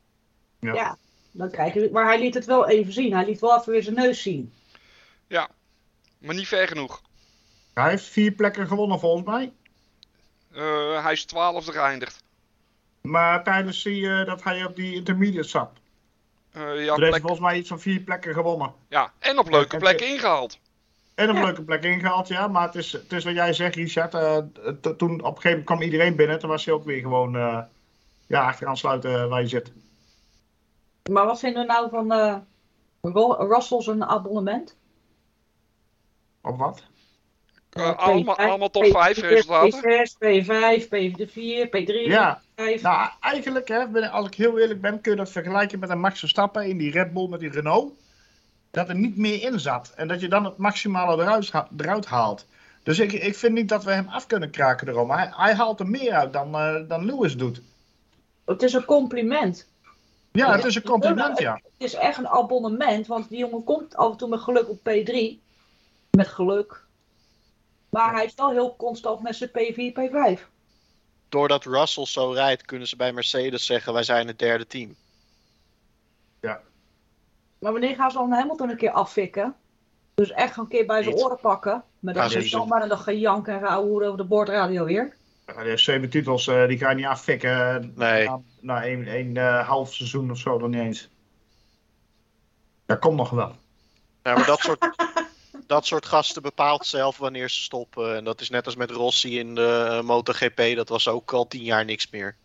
[0.61, 0.75] Ja.
[0.75, 0.98] Ja.
[1.31, 3.12] dan krijg je, maar hij liet het wel even zien.
[3.14, 4.53] Hij liet wel even weer zijn neus zien.
[6.22, 7.03] Maar niet ver genoeg.
[7.75, 9.53] Hij heeft vier plekken gewonnen volgens mij.
[10.53, 12.25] Eh, hij is twaalfde geëindigd.
[13.01, 15.70] Maar tijdens die, eh, dat hij op die intermediate zat.
[16.52, 18.72] Eh, heeft hij plek, volgens mij iets van vier plekken gewonnen.
[18.88, 20.58] ja, en op leuke en- plekken ingehaald.
[21.14, 21.44] En een Ja.
[21.44, 22.48] leuke plek ingehaald, ja.
[22.48, 24.14] Maar het is, het is wat jij zegt, Richard.
[24.14, 26.38] eh, toen op een gegeven moment kwam iedereen binnen.
[26.38, 27.58] Toen was hij ook weer gewoon eh,
[28.26, 29.72] ja, achteraan sluiten waar je zit.
[31.10, 32.36] Maar wat vinden we nou van eh
[33.00, 34.76] Ro- Russell zijn abonnement?
[36.42, 36.82] Op wat?
[37.72, 39.80] Eh, Eh, allemaal, P5, allemaal top 5 P4, resultaten.
[39.80, 42.82] P6, P5, P4, P3, Ja, P5.
[42.82, 46.00] nou eigenlijk, hè, ben- als ik heel eerlijk ben, kun je dat vergelijken met een
[46.00, 47.92] Max Verstappen in die Red Bull met die Renault.
[48.70, 49.92] Dat er niet meer in zat.
[49.96, 51.40] En dat je dan het maximale
[51.76, 52.46] eruit haalt.
[52.82, 55.11] Dus ik, ik vind niet dat we hem af kunnen kraken erom.
[55.11, 57.61] Hij, hij haalt er meer uit dan, eh, dan Lewis doet.
[58.44, 59.68] Het is een compliment.
[60.32, 61.54] Ja, het is een compliment, ja.
[61.54, 64.78] Het is echt een abonnement, want die jongen komt af en toe met geluk op
[64.78, 65.40] P3.
[66.11, 66.85] Met geluk.
[67.92, 70.40] Maar hij is wel heel constant met zijn P4, P5.
[71.28, 74.94] Doordat Russell zo rijdt, kunnen ze bij Mercedes zeggen: wij zijn het derde team.
[77.59, 79.55] Maar wanneer gaan ze dan Hamilton een keer affikken?
[80.14, 81.85] Dus echt een keer bij zijn oren pakken.
[81.98, 82.57] Met Ja, dat sowieso.
[82.57, 85.16] gejan maar en dat gejank en geouwe over de bordradio weer.
[85.46, 88.26] Ja, Die zeven titels, eh, die ga je niet affikken eh, Nee.
[88.26, 91.09] na, na één, één eh, half seizoen of zo, dan niet eens.
[92.87, 93.52] Dat komt nog wel.
[94.22, 94.88] Ja, maar dat soort,
[95.72, 98.16] dat soort gasten bepaalt zelf wanneer ze stoppen.
[98.16, 100.76] En dat is net als met Rossi in de eh, MotoGP.
[100.76, 102.37] Dat was ook al tien jaar niks meer.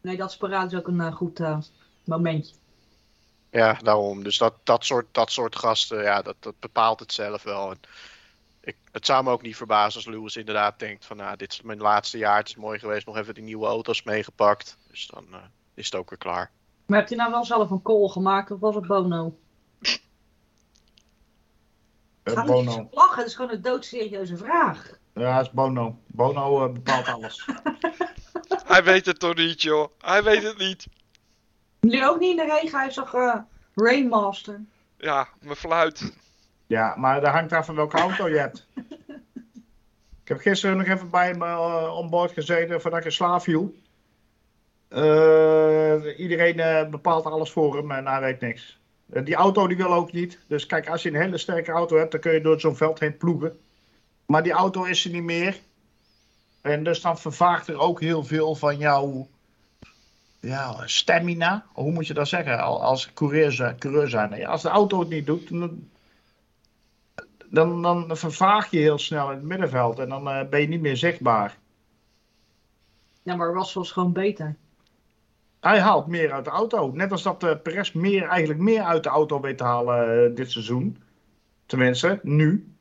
[0.00, 1.58] Nee, dat is ook een eh, goed eh,
[2.04, 2.54] momentje.
[3.50, 4.22] Ja, daarom.
[4.22, 7.70] Dus dat, dat, soort, dat soort gasten, ja, dat, dat bepaalt het zelf wel.
[7.70, 7.80] En
[8.60, 11.16] ik, het zou me ook niet verbazen als Lewis inderdaad denkt van...
[11.16, 14.02] Nou, dit is mijn laatste jaar, het is mooi geweest, nog even die nieuwe auto's
[14.02, 14.78] meegepakt.
[14.90, 15.26] Dus dan
[15.74, 16.50] is het ook weer klaar.
[16.86, 19.36] Maar hebt hij nou wel zelf een call gemaakt of was het Bono?
[22.22, 22.70] Eh, Ga niet Bono.
[22.70, 24.98] zo lachen, het is gewoon een doodserieuze vraag.
[25.14, 25.98] Ja, het is Bono.
[26.06, 27.48] Bono eh, bepaalt alles.
[28.72, 29.88] Hij weet het toch niet, joh.
[29.98, 30.86] Hij weet het niet.
[31.80, 33.36] Nu ook niet in de regen, hij is toch eh,
[33.74, 34.60] Rainmaster.
[34.96, 36.12] Ja, mijn fluit.
[36.66, 38.66] Ja, maar dat hangt af van welke auto je hebt.
[40.22, 43.74] Ik heb gisteren nog even bij me uh, onboord gezeten voordat ik in slaap viel.
[44.88, 48.80] Eh, iedereen eh, bepaalt alles voor hem en hij weet niks.
[49.12, 50.38] Eh, die auto die wil ook niet.
[50.46, 53.00] Dus kijk, als je een hele sterke auto hebt, dan kun je door zo'n veld
[53.00, 53.58] heen ploegen.
[54.26, 55.60] Maar die auto is er niet meer.
[56.60, 59.28] En dus dan vervaagt er ook heel veel van jouw
[60.40, 61.66] ja, stamina.
[61.72, 62.60] Hoe moet je dat zeggen?
[62.60, 63.52] Al- Als coureur
[64.08, 64.46] zijn.
[64.46, 65.88] Als de auto het niet doet, dan,
[67.50, 69.98] dan, dan vervaag je heel snel in het middenveld.
[69.98, 71.58] En dan eh, ben je niet meer zichtbaar.
[73.22, 74.56] Ja, maar Russell is gewoon beter.
[75.62, 76.90] Hij haalt meer uit de auto.
[76.92, 80.34] Net als dat eh Perez meer, eigenlijk meer uit de auto weet te halen eh,
[80.36, 81.02] dit seizoen.
[81.66, 82.74] Tenminste, nu.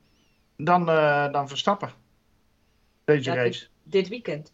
[0.57, 1.89] Dan, eh, dan Verstappen.
[3.03, 3.67] Deze Ja, race.
[3.83, 4.53] Dit weekend.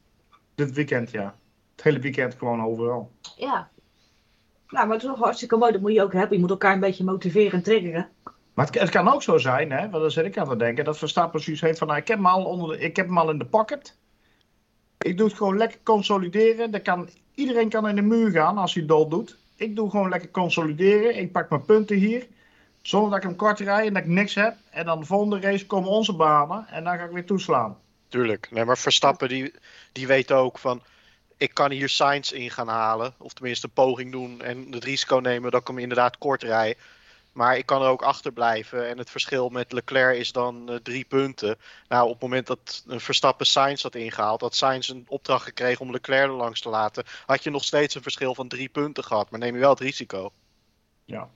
[0.55, 1.35] Dit weekend, ja.
[1.71, 3.11] Het hele weekend gewoon overal.
[3.35, 3.69] Ja.
[4.67, 5.71] Nou, maar het is hartstikke mooi.
[5.71, 6.33] Dat moet je ook hebben.
[6.33, 8.09] Je moet elkaar een beetje motiveren en triggeren.
[8.53, 10.85] Maar het, het kan ook zo zijn, hè, want daar zit ik aan te denken,
[10.85, 13.17] dat Verstappen zoiets heeft van, nou, ik, heb hem al onder de, ik heb hem
[13.17, 13.97] al in de pocket.
[14.97, 16.71] Ik doe het gewoon lekker consolideren.
[16.71, 19.37] Dan kan, iedereen kan in de muur gaan als hij dol doet.
[19.55, 21.17] Ik doe gewoon lekker consolideren.
[21.17, 22.27] Ik pak mijn punten hier.
[22.81, 24.55] Zonder dat ik hem kort rijd en dat ik niks heb.
[24.69, 26.67] En dan de volgende race komen onze banen.
[26.67, 27.77] En dan ga ik weer toeslaan.
[28.07, 28.47] Tuurlijk.
[28.51, 29.53] Nee, maar Verstappen die,
[29.91, 30.81] die weet ook van...
[31.37, 33.13] Ik kan hier Sainz in gaan halen.
[33.17, 34.41] Of tenminste een poging doen.
[34.41, 36.75] En het risico nemen dat ik hem inderdaad kort rij.
[37.37, 38.87] Maar ik kan er ook achterblijven.
[38.87, 41.57] En het verschil met Leclerc is dan eh, drie punten.
[41.87, 44.41] Nou, op het moment dat een Verstappen Sainz had ingehaald...
[44.41, 47.03] had Sainz een opdracht gekregen om Leclerc er langs te laten...
[47.25, 49.29] had je nog steeds een verschil van drie punten gehad.
[49.29, 50.31] Maar neem je wel het risico.
[51.05, 51.29] Ja.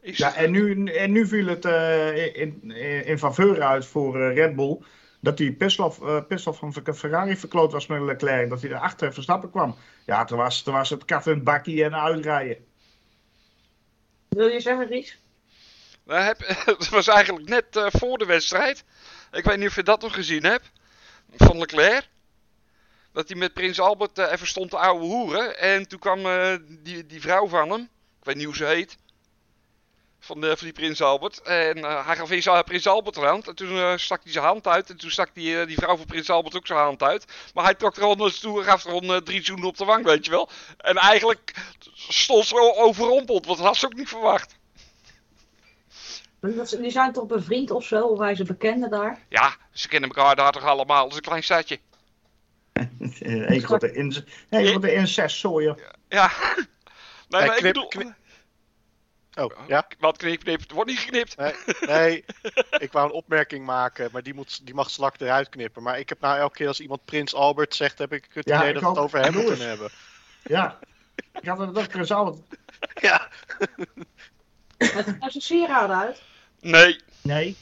[0.00, 4.20] Is, Ja, en nu, en nu viel het eh, in, in, in faveur uit voor
[4.20, 4.78] eh, Red Bull.
[5.20, 8.48] Dat die eh, pitstop van Ferrari verkloot was met Leclerc.
[8.48, 9.76] Dat hij erachter Verstappen kwam.
[10.06, 12.68] Ja, toen was, toen was het kat en bakkie en uitrijden.
[14.30, 15.18] Wil je zeggen, Ries?
[16.04, 16.38] Nou, heb,
[16.78, 18.84] het was eigenlijk net eh, voor de wedstrijd.
[19.32, 20.70] Ik weet niet of je dat nog gezien hebt.
[21.36, 22.08] Van Leclerc.
[23.12, 25.58] Dat hij met Prins Albert eh, even stond te ouwe hoeren.
[25.58, 27.80] En toen kwam eh, die, die vrouw van hem.
[28.18, 28.96] Ik weet niet hoe ze heet.
[30.22, 31.42] Van, de, van die Prins Albert.
[31.42, 33.48] En eh, hij gaf eerst aan Prins Albert een hand.
[33.48, 34.90] En toen eh, stak hij zijn hand uit.
[34.90, 37.24] En toen stak die, eh, die vrouw van Prins Albert ook zijn hand uit.
[37.54, 39.76] Maar hij trok er al naar toe en gaf er al eh, drie zoenen op
[39.76, 40.48] de wang, weet je wel.
[40.76, 41.54] En eigenlijk
[41.94, 43.46] stond ze overrompeld.
[43.46, 44.58] Want dat had ze ook niet verwacht.
[46.40, 48.06] Dat- Die zijn toch bevriend of zo?
[48.06, 49.18] Of hij is een bekende daar?
[49.28, 51.02] Ja, ze kennen elkaar daar toch allemaal.
[51.02, 51.78] Dat is een klein stadje.
[53.20, 55.74] Eén grote in, één grote incest, sorry.
[56.08, 56.30] Ja.
[57.28, 57.88] Nee, maar ik knip- bedoel...
[57.88, 58.14] knip-
[59.40, 59.86] Oh, ja?
[59.98, 60.60] Wat knip, knip.
[60.60, 61.36] Het wordt niet geknipt.
[61.36, 62.24] Nee, nee,
[62.84, 65.82] ik wou een opmerking maken, maar die, moet, die mag Slak eruit knippen.
[65.82, 68.58] Maar ik heb nou elke keer als iemand Prins Albert zegt, heb ik het Ja,
[68.58, 69.90] idee ik dat we het over hem moeten hebben.
[70.42, 70.78] Ja.
[71.40, 72.40] Ik had het ook Prins Albert.
[73.00, 73.28] Ja,
[74.78, 76.22] Het is nou zijn sieraden uit.
[76.60, 77.00] Nee.
[77.22, 77.56] Nee.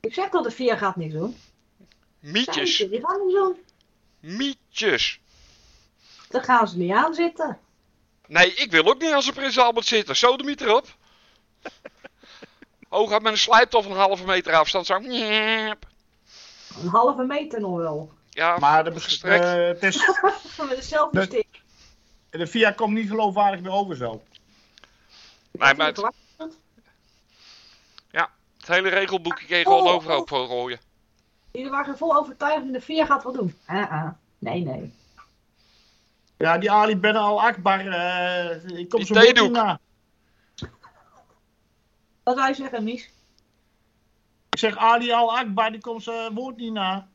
[0.00, 1.36] Ik zeg dat de VIA gaat niks doen.
[2.20, 2.76] Mietjes.
[2.76, 3.56] Die gaan niks doen.
[4.20, 5.20] Mietjes.
[6.28, 7.58] Daar gaan ze niet aan zitten.
[8.26, 10.16] Nee, ik wil ook niet als een Prins Albert zitten.
[10.16, 10.96] Sodemiet erop.
[12.88, 14.86] Hooguit met een slijptol van een halve meter afstand.
[14.86, 14.94] Zo.
[14.94, 15.76] Een
[16.90, 18.12] halve meter nog wel.
[18.30, 19.44] Ja, Maar de, gestrekt.
[19.44, 19.96] eh, het is,
[20.68, 21.46] Met selfie Dat- stick.
[22.30, 24.22] de VIA komt niet geloofwaardig meer over zo.
[25.50, 26.02] Nee, maar het,
[28.66, 30.38] het hele regelboekje kun je gewoon Oh, overhoop oh.
[30.38, 30.80] voor gooien.
[31.52, 33.54] Jullie waren vol overtuigd de VIA gaat wat doen.
[33.66, 34.08] Ah, ah.
[34.38, 34.94] Nee, nee.
[36.36, 39.80] Ja, die Ali Ben Al Akbar, eh ik kom zo woord niet na.
[42.22, 43.10] Wat wij zeggen, Mies.
[44.50, 47.08] Ik zeg Ali Al Akbar, die komt zijn woord niet na.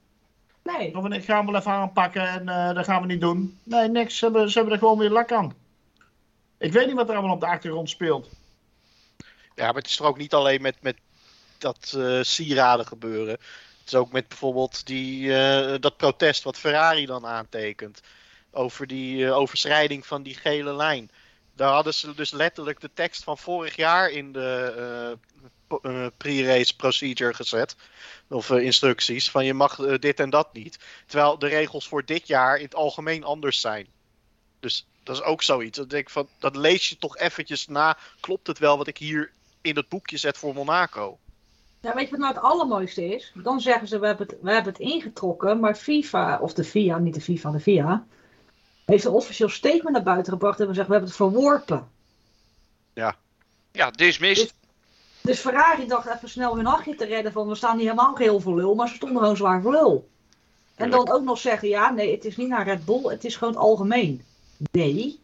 [0.64, 0.98] Nee.
[0.98, 3.60] Of ik ga hem wel even aanpakken en eh, dat gaan we niet doen.
[3.64, 4.18] Nee, niks.
[4.18, 5.54] Ze hebben, ze hebben er gewoon weer lak aan.
[6.58, 8.30] Ik weet niet wat er allemaal op de achtergrond speelt.
[9.56, 10.98] ja maar het is er ook niet alleen met, met
[11.58, 13.34] dat eh, sieraden gebeuren.
[13.80, 18.02] Het is ook met bijvoorbeeld die, eh, dat protest wat Ferrari dan aantekent.
[18.52, 21.12] Over die eh, overschrijding van die gele lijn.
[21.56, 25.18] Daar hadden ze dus letterlijk de tekst van vorig jaar in de
[25.82, 27.76] eh, pre-race procedure gezet.
[28.28, 30.80] Of instructies van je mag dit en dat niet.
[31.06, 33.88] Terwijl de regels voor dit jaar in het algemeen anders zijn.
[34.60, 35.78] Dus dat is ook zoiets.
[35.78, 37.98] Dat, ik dat lees je toch eventjes na.
[38.20, 39.32] Klopt het wel wat ik hier
[39.62, 41.20] in het boekje zet voor Monaco?
[41.82, 43.32] Ja, weet je wat nou het allermooiste is?
[43.36, 46.98] Dan zeggen ze, we hebben het, we hebben het ingetrokken, maar FIFA, of de FIA,
[46.98, 48.06] niet de FIFA, de FIA,
[48.90, 51.90] heeft een officieel statement naar buiten gebracht en we zeggen, we hebben het verworpen.
[53.72, 54.54] Ja, dismissed.
[55.22, 58.40] Dus Ferrari dacht even snel hun hachje te redden van, we staan niet helemaal geheel
[58.40, 60.10] voor lul, maar ze stonden gewoon zwaar voor lul.
[60.76, 63.36] En dan ook nog zeggen, ja, nee, het is niet naar Red Bull, het is
[63.36, 64.24] gewoon het algemeen.
[64.72, 65.20] Nee.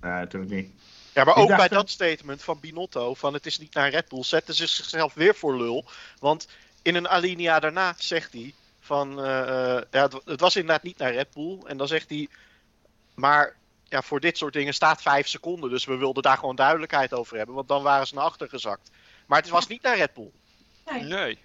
[0.00, 0.70] Nee, natuurlijk niet.
[1.14, 4.08] Ja, maar ook bij dat- dat statement van Binotto, van het is niet naar Red
[4.08, 5.84] Bull, zetten ze zichzelf weer voor lul.
[6.18, 6.48] Want
[6.82, 10.98] in een alinea daarna zegt hij van, eh, eh, ja, het, het was inderdaad niet
[10.98, 11.58] naar Red Bull.
[11.64, 12.28] En dan zegt hij,
[13.18, 15.70] maar ja, voor dit soort dingen staat vijf seconden.
[15.70, 18.90] Dus we wilden daar gewoon duidelijkheid over hebben, want dan waren ze naar achter gezakt.
[19.26, 20.30] Maar het was niet naar Red Bull.
[20.90, 21.02] nee.
[21.02, 21.38] Nee.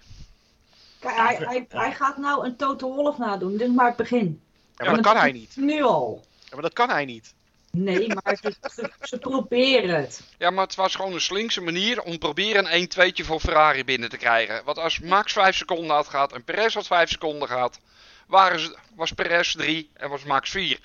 [0.98, 4.42] Kijk, hij, hij, hij gaat nou een Toto Wolff nadoen, dit is maar het begin.
[4.76, 5.56] Ja, maar dat kan hij niet.
[5.56, 6.24] Nu al.
[6.40, 7.34] Ja, maar dat kan hij niet.
[7.70, 10.22] Nee, maar ze, ze, ze proberen het.
[10.38, 14.08] Ja, maar het was gewoon een slinkse manier om proberen een 1-2'tje voor Ferrari binnen
[14.08, 14.64] te krijgen.
[14.64, 17.80] Want als Max 5 seconden had gehad en Perez had 5 seconden gehad,
[18.26, 20.78] waren ze, was Perez 3 en was Max 4.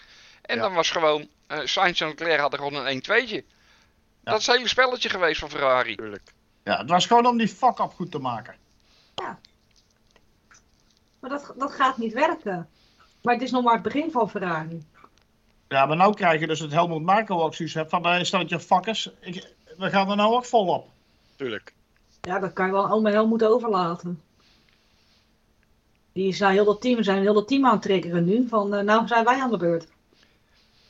[0.50, 0.62] En Ja.
[0.62, 3.44] dan was gewoon, eh Sainz en Leclerc hadden gewoon een 1-2'tje.
[4.24, 5.96] Dat is het hele spelletje geweest van Ferrari.
[5.96, 6.34] Tuurlijk.
[6.64, 8.56] Ja, het was gewoon om die fuck-up goed te maken.
[11.20, 12.70] Maar dat, dat gaat niet werken.
[13.22, 14.86] Maar het is nog maar het begin van Ferrari.
[15.68, 19.54] Ja, maar nou krijg je dus het Helmut Marko hebt van, eh, stelletje fuckers, ik,
[19.78, 20.90] we gaan er nou ook volop.
[21.36, 21.74] Tuurlijk.
[22.22, 24.22] Ja, dat kan je wel heel moeten overlaten.
[26.14, 28.48] Die is nou heel dat team, zijn heel dat team aan het triggeren nu.
[28.48, 29.88] Van, eh, nou zijn wij aan de beurt.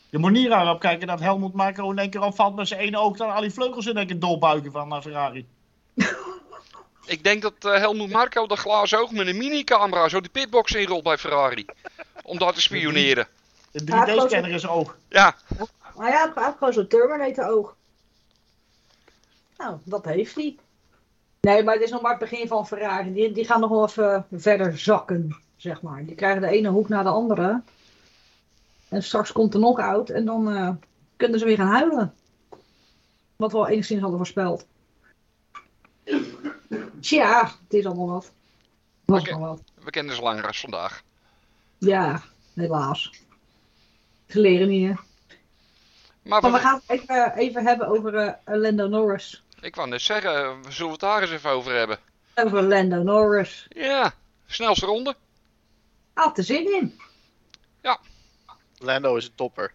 [0.09, 2.79] Je moet niet raar op kijken dat Helmut Marko in één keer opvalt met zijn
[2.79, 5.47] ene oog, dan al die vleugels in één keer doorbuigen van naar Ferrari.
[7.05, 10.73] Ik denk dat eh, Helmut Marko dat glazen oog met een minicamera zo die pitbox
[10.73, 11.65] inrolt bij Ferrari.
[12.23, 13.27] Om daar te spioneren.
[13.71, 14.97] De Ja, 3D-scanner in zijn oog.
[15.09, 15.35] Ja,
[15.95, 17.75] Maar ja, hij heeft gewoon zo'n Terminator oog.
[19.57, 20.57] Nou, dat heeft hij.
[21.41, 23.13] Nee, maar het is nog maar het begin van Ferrari.
[23.13, 26.05] Die, die gaan nog wel even verder zakken, zeg maar.
[26.05, 27.61] Die krijgen de ene hoek naar de andere.
[28.89, 30.69] En straks komt er nog uit en dan eh,
[31.15, 32.13] kunnen ze weer gaan huilen.
[33.35, 34.65] Wat we al enigszins hadden voorspeld.
[36.99, 38.31] Tja, het is allemaal wat.
[39.05, 39.61] Was maar wat.
[39.83, 41.03] we kennen ze langer als vandaag.
[41.77, 42.21] Ja,
[42.53, 43.11] helaas.
[44.27, 44.93] Ze leren niet, hè.
[46.21, 49.43] Maar, Maar we we- gaan het even, even hebben over eh, Lando Norris.
[49.61, 51.97] ik wou net zeggen, we zullen we het daar eens even over hebben.
[52.35, 53.65] Over Lando Norris.
[53.69, 54.13] Ja,
[54.45, 55.15] snelste ronde.
[56.13, 56.99] Had er zin in.
[58.79, 59.73] Lando is een topper.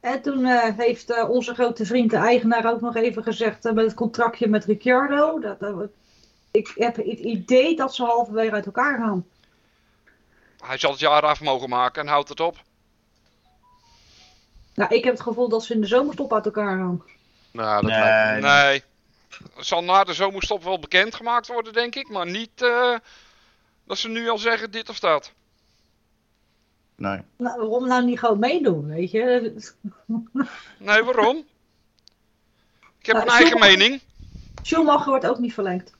[0.00, 3.72] En toen eh, heeft eh, onze grote vriend, de eigenaar, ook nog even gezegd eh,
[3.72, 5.40] met het contractje met Ricciardo.
[5.40, 5.88] Dat, dat-
[6.50, 9.26] ik heb het idee dat ze halverwege uit elkaar gaan.
[10.64, 12.56] Hij zal het jaar af mogen maken en houdt het op.
[14.74, 17.02] Nou, ik heb het gevoel dat ze in de zomerstop uit elkaar gaan.
[17.50, 18.00] Nou, dat Nee.
[18.00, 18.82] lijkt me- Nee.
[19.54, 22.08] Het zal na de zomerstop wel bekendgemaakt worden, denk ik.
[22.08, 22.94] Maar niet eh,
[23.84, 25.32] dat ze nu al zeggen dit of dat.
[26.96, 27.20] Nee.
[27.36, 29.54] Nou, waarom nou niet gewoon meedoen, weet je?
[30.78, 31.36] Nee, waarom?
[32.98, 34.00] Ik heb Nou, een eigen Schumacher- mening.
[34.62, 35.92] Schumacher wordt ook niet verlengd.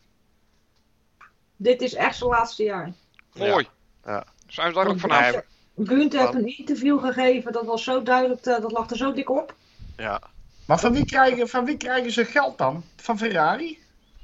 [1.57, 2.93] Dit is echt zijn laatste jaar.
[3.33, 3.69] Mooi.
[4.05, 4.25] Ja.
[4.47, 5.07] Zijn we daar ook?
[5.07, 5.41] Nee,
[5.89, 9.31] Gunther heeft een interview gegeven, dat was zo duidelijk, eh, dat lag er zo dik
[9.31, 9.55] op.
[9.97, 10.21] Ja.
[10.67, 12.85] Maar van wie, krijgen, van wie krijgen ze geld dan?
[12.97, 13.79] Van Ferrari?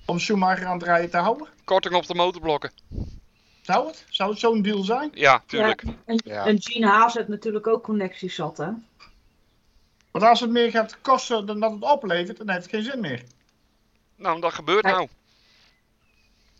[0.06, 1.46] Om Schumacher aan het rijden te houden?
[1.64, 2.70] Korting op de motorblokken.
[3.72, 4.04] Zou het?
[4.08, 5.10] Zou het zo'n deal zijn?
[5.14, 5.82] Ja, tuurlijk.
[6.04, 6.46] En, Ja.
[6.46, 8.68] en Gene Haas heeft natuurlijk ook connecties zat, hè?
[10.10, 13.00] Want als het meer gaat kosten dan dat het oplevert, dan heeft het geen zin
[13.00, 13.22] meer.
[14.16, 14.94] Nou, dat gebeurt Kijk.
[14.94, 15.08] nou.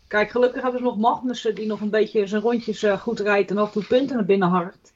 [0.09, 3.51] Kijk, gelukkig hebben ze nog Magnussen die nog een beetje zijn rondjes eh, goed rijdt
[3.51, 4.93] en af en toe punten naar binnen harkt.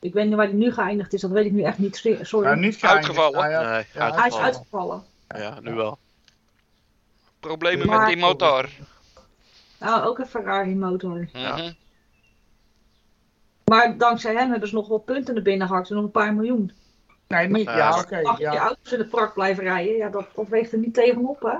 [0.00, 1.96] Ik weet niet waar hij nu geëindigd is, dat weet ik nu echt niet.
[1.96, 2.48] Sorry.
[2.48, 2.84] Ja, niet geëindigd.
[2.84, 3.40] Uitgevallen.
[3.40, 3.60] Ah, ja.
[3.70, 4.44] Nee, Ja, hij is uitgevallen.
[4.44, 5.04] uitgevallen.
[5.28, 5.98] Ja, nu wel.
[7.40, 8.68] Problemen Maar- met die motor.
[9.78, 11.28] Nou, ook een Ferrari motor.
[11.32, 11.72] Mhm.
[13.64, 16.34] Maar dankzij hem hebben ze nog wel punten naar binnen gehakt en nog een paar
[16.34, 16.72] miljoen.
[17.28, 17.64] Nee, niet.
[17.64, 18.18] Ja, Ja, maar- oké.
[18.38, 18.56] Ja.
[18.58, 19.96] auto's in de park blijven rijden?
[19.96, 21.56] Ja, dat, dat weegt er niet tegenop, hè?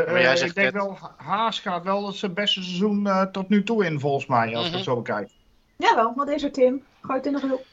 [0.00, 3.22] Eh, Maar jij eh, zegt ik denk wel, Haas gaat wel zijn beste seizoen eh,
[3.22, 4.74] tot nu toe in, volgens mij, als ik Mhm.
[4.74, 5.30] het zo bekijk.
[5.76, 6.84] Jawel, wat is er, Tim?
[7.00, 7.64] Gooi het in de groep.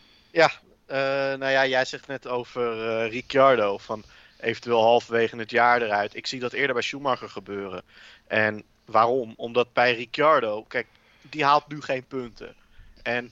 [0.85, 0.99] Eh,
[1.39, 3.77] nou ja, jij zegt net over eh, Ricciardo.
[3.77, 4.03] Van
[4.39, 6.15] eventueel halverwege het jaar eruit.
[6.15, 7.81] Ik zie dat eerder bij Schumacher gebeuren.
[8.27, 9.33] En waarom?
[9.37, 10.87] Omdat bij Ricciardo, kijk,
[11.21, 12.55] die haalt nu geen punten.
[13.03, 13.31] En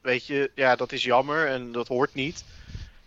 [0.00, 2.44] weet je, ja, dat is jammer en dat hoort niet.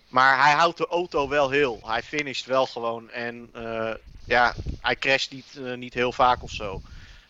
[0.08, 1.80] Maar hij houdt de auto wel heel.
[1.84, 3.10] Hij finisht wel gewoon.
[3.10, 3.94] En eh,
[4.26, 6.82] ja, hij crasht niet, eh, niet heel vaak of zo.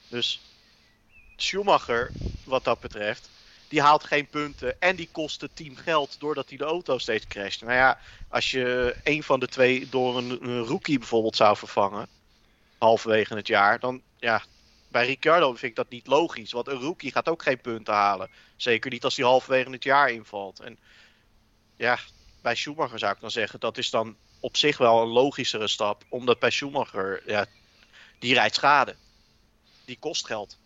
[0.08, 0.42] Dus
[1.36, 2.12] Schumacher,
[2.44, 3.30] wat dat betreft,
[3.68, 4.82] die haalt geen punten.
[4.82, 7.62] En die kost het team geld doordat hij de auto steeds crasht.
[7.62, 12.08] Nou ja, als je een van de twee door een, een rookie bijvoorbeeld zou vervangen,
[12.78, 14.42] halverwege het jaar, dan ja,
[14.88, 16.52] bij Ricciardo vind ik dat niet logisch.
[16.52, 18.30] Want een rookie gaat ook geen punten halen.
[18.56, 20.60] Zeker niet als hij halverwege het jaar invalt.
[20.60, 20.80] En
[21.76, 21.98] ja,
[22.42, 26.04] bij Schumacher zou ik dan zeggen, dat is dan op zich wel een logischere stap.
[26.10, 27.46] Omdat bij Schumacher, ja,
[28.20, 28.96] die rijdt schade.
[29.86, 30.58] Die kost geld.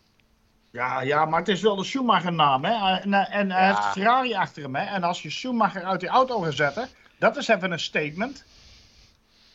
[0.70, 2.98] Ja, ja, maar het is wel de Schumacher-naam, hè?
[3.00, 3.74] En, en, hij Ja.
[3.76, 4.84] heeft Ferrari achter hem, hè?
[4.84, 6.88] En als je Schumacher uit die auto gaat zetten,
[7.18, 8.44] dat is even een statement.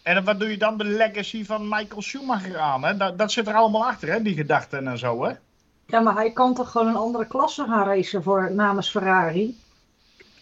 [0.04, 2.98] En wat doe je dan de legacy van Michael Schumacher aan, hè?
[2.98, 4.22] Dat, dat zit er allemaal achter, hè?
[4.22, 5.32] Die gedachten en zo, hè?
[5.86, 9.58] Ja, maar hij kan toch gewoon een andere klasse gaan racen voor, namens Ferrari?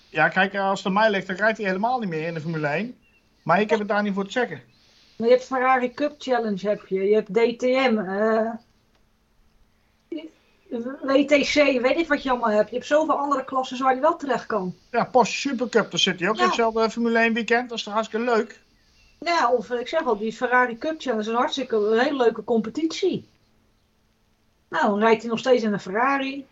[0.09, 2.41] Ja, kijk, als het aan mij ligt, dan rijdt hij helemaal niet meer in de
[2.41, 2.97] Formule 1.
[3.43, 4.61] Maar ik heb het daar niet voor te zeggen.
[5.15, 6.99] Maar je hebt Ferrari Cup Challenge, heb je.
[7.03, 7.97] Je hebt DTM.
[7.97, 8.49] eh,
[11.01, 12.69] WTC, weet ik wat je allemaal hebt.
[12.69, 14.75] Je hebt zoveel andere klassen waar hij wel terecht kan.
[14.91, 16.41] Ja, Porsche Supercup, daar zit hij ook Ja.
[16.41, 17.69] in hetzelfde Formule 1 weekend.
[17.69, 18.59] Dat is toch hartstikke leuk?
[19.25, 22.43] Ja, of ik zeg al, die Ferrari Cup Challenge is een hartstikke een hele leuke
[22.43, 23.29] competitie.
[24.69, 26.45] Nou, dan rijdt hij nog steeds in een Ferrari.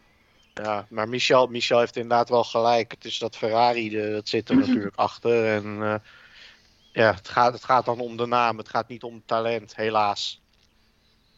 [0.53, 2.91] Ja, maar Michel, Michel heeft inderdaad wel gelijk.
[2.91, 5.45] Het is dat Ferrari, de, dat zit er natuurlijk achter.
[5.45, 5.95] En eh,
[6.91, 8.57] ja, het gaat, het gaat dan om de naam.
[8.57, 10.41] Het gaat niet om talent, helaas.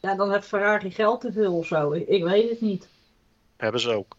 [0.00, 1.92] Ja, dan heeft Ferrari geld te veel of zo.
[1.92, 2.88] Ik, ik weet het niet.
[3.56, 4.16] Hebben ze ook.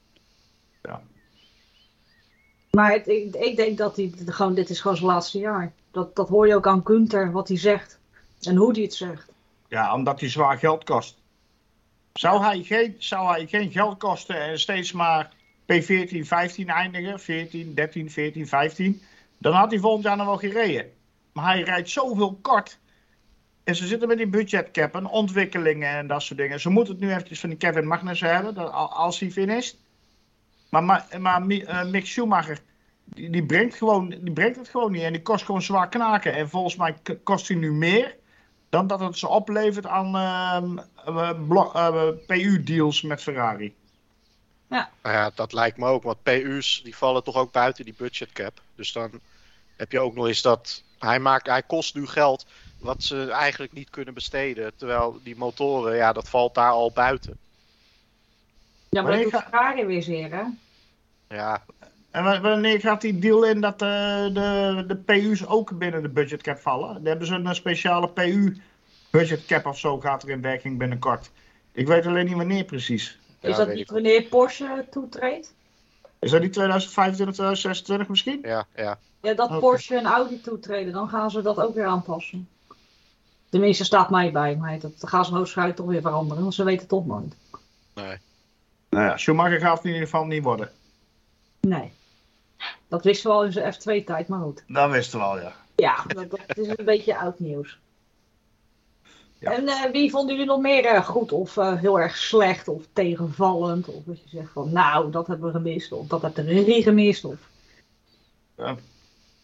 [2.76, 5.72] Maar het- ik, ik denk dat hij gewoon, dit is gewoon zijn laatste jaar.
[5.92, 8.00] Dat, dat hoor je ook aan Gunther, wat hij zegt.
[8.42, 9.32] En hoe hij het zegt.
[9.68, 11.18] Ja, omdat hij zwaar geld kost.
[12.14, 15.34] Zou hij geen, zou hij geen geld kosten en steeds maar
[15.74, 19.02] P14, 15 eindigen, 14, 13, 14, 15,
[19.38, 20.92] dan had hij volgend jaar nog wel gereden.
[21.34, 22.80] Maar hij rijdt zoveel kort.
[23.64, 26.60] En ze zitten met die budgetcap en ontwikkelingen en dat soort dingen.
[26.60, 29.78] Ze moeten het nu eventjes van die Kevin Magnussen hebben, dat, al- als hij finisht.
[30.74, 32.60] Maar, maar, maar eh, Mick Schumacher,
[33.04, 35.02] die, die, brengt gewoon, die brengt het gewoon niet.
[35.02, 36.34] En die kost gewoon zwaar knaken.
[36.34, 38.16] En volgens mij kost hij nu meer
[38.70, 41.30] dan dat het ze oplevert aan ehm, eh,
[41.74, 43.76] eh, PU-deals met Ferrari.
[44.68, 46.04] Nou ja, dat lijkt me ook.
[46.04, 48.62] Want PU's die vallen toch ook buiten die budgetcap.
[48.76, 49.12] Dus dan
[49.76, 52.46] heb je ook nog eens dat hij, maakt, hij kost nu geld
[52.80, 54.76] wat ze eigenlijk niet kunnen besteden.
[54.76, 57.38] Terwijl die motoren, ja, dat valt daar al buiten.
[58.94, 60.44] Ja, maar Maar dat ik doet weer zeer, hè?
[61.36, 61.64] Ja,
[62.12, 63.88] En wa- wanneer gaat die deal in dat eh,
[64.34, 66.94] de, de PU's ook binnen de budgetcap vallen?
[66.94, 71.32] Dan hebben ze een speciale PU-budgetcap of zo gaat er in werking binnenkort.
[71.72, 73.20] Ik weet alleen niet wanneer precies.
[73.40, 75.54] ja, is dat niet wanneer Porsche toetreedt?
[76.20, 78.40] Is dat die 2025, 2026 misschien?
[78.42, 78.98] Ja, ja.
[79.22, 79.60] Ja, dat.
[79.60, 82.48] Porsche en Audi toetreden, dan gaan ze dat ook weer aanpassen.
[83.50, 86.80] Tenminste, staat mij bij, maar dat gaan ze waarschijnlijk toch weer veranderen, want ze weten
[86.80, 87.36] het toch nooit.
[87.94, 88.18] Nee.
[88.94, 90.72] Nou ja, Schumacher gaat het in ieder geval niet worden.
[91.60, 91.92] Nee.
[92.88, 94.64] Dat wisten we al in zijn F2-tijd, maar goed.
[94.68, 95.54] Dat wisten we al, ja.
[95.76, 97.80] Ja, dat, dat is een beetje oud nieuws.
[99.40, 99.52] Ja.
[99.52, 102.84] En eh, wie vonden jullie nog meer eh, goed of eh, heel erg slecht of
[102.94, 103.88] tegenvallend?
[103.88, 105.92] Of dat je zegt van nou, dat hebben we gemist.
[105.92, 107.26] Of dat heeft de regie gemist.
[107.26, 107.38] Of...
[108.58, 108.76] Ja.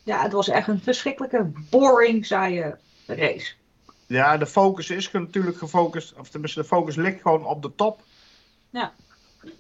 [0.03, 3.53] Ja, het was echt een verschrikkelijke, boring, saaie race.
[4.07, 8.01] Ja, de focus is natuurlijk gefocust, of tenminste de focus ligt gewoon op de top.
[8.69, 8.93] Ja.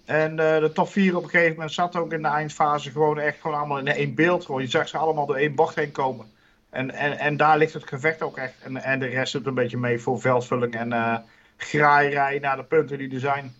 [0.05, 3.19] En eh, de top 4 op een gegeven moment zat ook in de eindfase gewoon
[3.19, 4.45] echt gewoon allemaal in één beeld.
[4.45, 4.61] Gewoon.
[4.61, 6.31] Je zag ze allemaal door één bocht heen komen.
[6.69, 8.53] En, en, en daar ligt het gevecht ook echt.
[8.63, 11.17] En, en de rest doet een beetje mee voor veldvulling en eh
[11.59, 13.55] graaierij naar de punten die er zijn.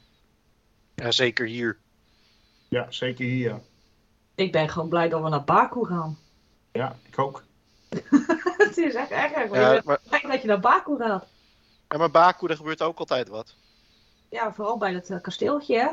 [0.95, 1.77] Ja, zeker hier.
[2.67, 3.59] Ja, zeker hier.
[4.35, 6.17] Ik ben gewoon blij dat we naar Baku gaan.
[6.71, 7.43] Ja, ik ook.
[8.57, 9.31] het is echt erg.
[9.31, 9.53] erg.
[9.53, 11.27] Ja, Ja, maar, dat je naar Baku gaat.
[11.89, 13.55] ja, maar Baku, daar gebeurt ook altijd wat.
[14.29, 15.87] Ja, vooral bij dat eh, kasteeltje, hè?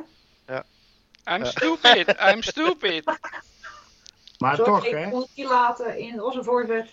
[1.29, 3.05] I'm stupid, I'm stupid.
[4.39, 5.49] Maar Sorry, toch, ik hè.
[5.49, 6.89] laten in onze voorzet.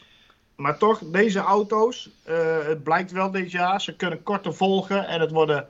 [0.56, 5.22] Maar toch, deze auto's, eh, het blijkt wel dit jaar, ze kunnen korter volgen en
[5.22, 5.68] het worden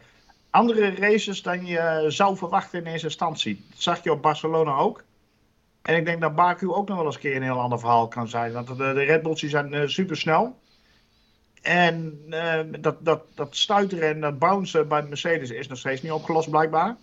[0.50, 3.66] andere races dan je zou verwachten in eerste instantie.
[3.70, 5.04] Dat zag je op Barcelona ook.
[5.82, 8.08] En ik denk dat Baku ook nog wel eens een keer een heel ander verhaal
[8.08, 8.52] kan zijn.
[8.52, 10.60] Want de, de Red Bulls die zijn super snel.
[11.62, 16.12] En eh, dat, dat, dat stuiteren en dat bouncen bij Mercedes is nog steeds niet
[16.12, 16.96] opgelost blijkbaar.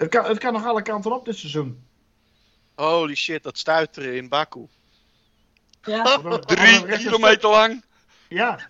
[0.00, 1.86] Het kan, het kan nog alle kanten op dit seizoen.
[2.74, 4.66] Holy shit, dat stuiteren in Baku.
[5.82, 6.18] Ja.
[6.38, 7.84] Drie kilometer lang.
[8.28, 8.60] Ja.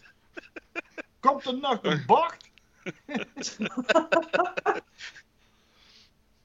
[1.20, 2.50] Komt er nog een bocht?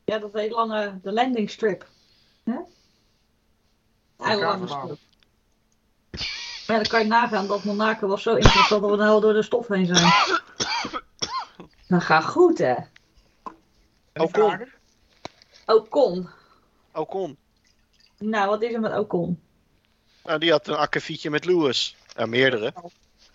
[0.05, 1.87] ja, dat heet lange, de landing strip.
[4.17, 4.97] Heel lange strip.
[6.67, 9.33] Maar ja, dan kan je nagaan dat Monaco was zo interessant dat we nou door
[9.33, 10.13] de stof heen zijn.
[11.87, 12.75] Dat gaat goed, hè?
[14.13, 14.74] Vragen?
[15.65, 16.29] Ocon.
[16.93, 17.37] Ocon.
[18.17, 19.39] Nou, wat is er met Ocon?
[20.23, 21.95] Nou, die had een akkefietje met Lewis.
[22.15, 22.73] Ja, meerdere.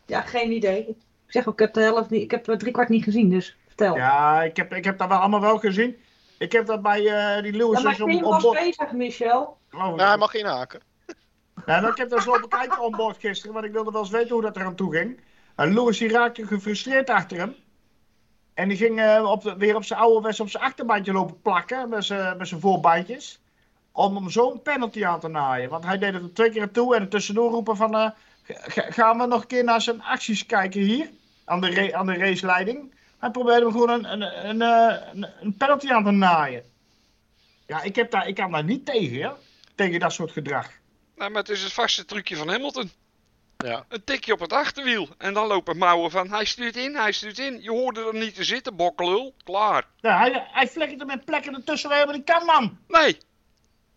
[0.07, 0.89] Ja, geen idee.
[0.89, 0.97] Ik
[1.37, 3.97] zeg ook, ik heb de helft niet, ik heb drie kwart niet gezien, dus vertel.
[3.97, 5.97] Ja, Ja, ik heb, ik heb dat wel allemaal wel gezien.
[6.39, 8.59] Ik heb dat bij eh, die Lewis maar op, Tim op was boord.
[8.59, 9.59] bezig, Michel.
[9.72, 10.81] Oh, Nou, hij mag geen haken.
[11.66, 14.11] Ja, maar ik heb dat zo bekijken op boord gisteren, want ik wilde wel eens
[14.11, 15.20] weten hoe dat eraan toe ging.
[15.57, 17.55] En Lewis die raakte gefrustreerd achter hem.
[18.61, 21.88] En die ging eh, op weer op zijn oude west op zijn achterbandje lopen plakken
[21.88, 23.38] met zijn, voorbandjes.
[23.92, 25.70] Om hem zo'n penalty aan te naaien.
[25.70, 27.94] Want hij deed het er twee keer toe en tussendoor roepen van...
[27.94, 28.11] eh,
[28.46, 31.11] ga- gaan we nog een keer naar zijn acties kijken hier?
[31.44, 32.94] Aan de, aan de raceleiding.
[33.18, 36.62] Hij probeerde hem gewoon een, een, eh, een, een penalty aan te naaien.
[37.66, 39.32] Ja, ik, heb daar, ik kan daar niet tegen?
[39.74, 40.70] Tegen dat soort gedrag.
[41.16, 42.90] Nou, maar het is het vaste trucje van Hamilton.
[43.64, 43.84] Ja.
[43.88, 45.08] Een tikje op het achterwiel.
[45.18, 47.62] En dan lopen mouwen van hij stuurt in, hij stuurt in.
[47.62, 49.34] Je hoorde er niet te zitten, bokkelul.
[49.44, 49.86] Klaar.
[49.96, 52.78] Ja, hij, hij flikkert er met plekken ertussen waar hij helemaal niet kan, man.
[52.88, 53.18] Nee.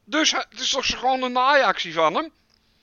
[0.04, 2.32] Dus het is toch gewoon een naaiactie van hem?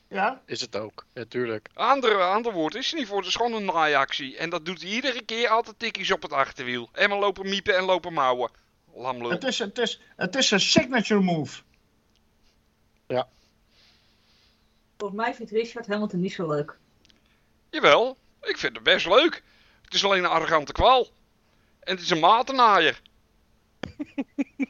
[0.09, 1.05] Ja, Is het ook.
[1.15, 1.69] Natuurlijk.
[1.75, 3.19] Andere, ander woord is er niet voor.
[3.19, 4.37] Het is gewoon een naaiactie.
[4.37, 6.89] En dat doet hij iedere keer altijd tikjes op het achterwiel.
[6.93, 8.51] En maar lopen miepen en lopen mouwen.
[8.95, 9.31] Lamlul.
[9.31, 11.63] het is, het, is, het is een signature move.
[15.01, 16.77] Volgens mij vindt Richard Hamilton niet zo leuk.
[17.71, 19.43] Jawel, ik vind het best leuk.
[19.85, 21.09] Het is alleen een arrogante kwal.
[21.81, 23.01] En het is een matenaaier.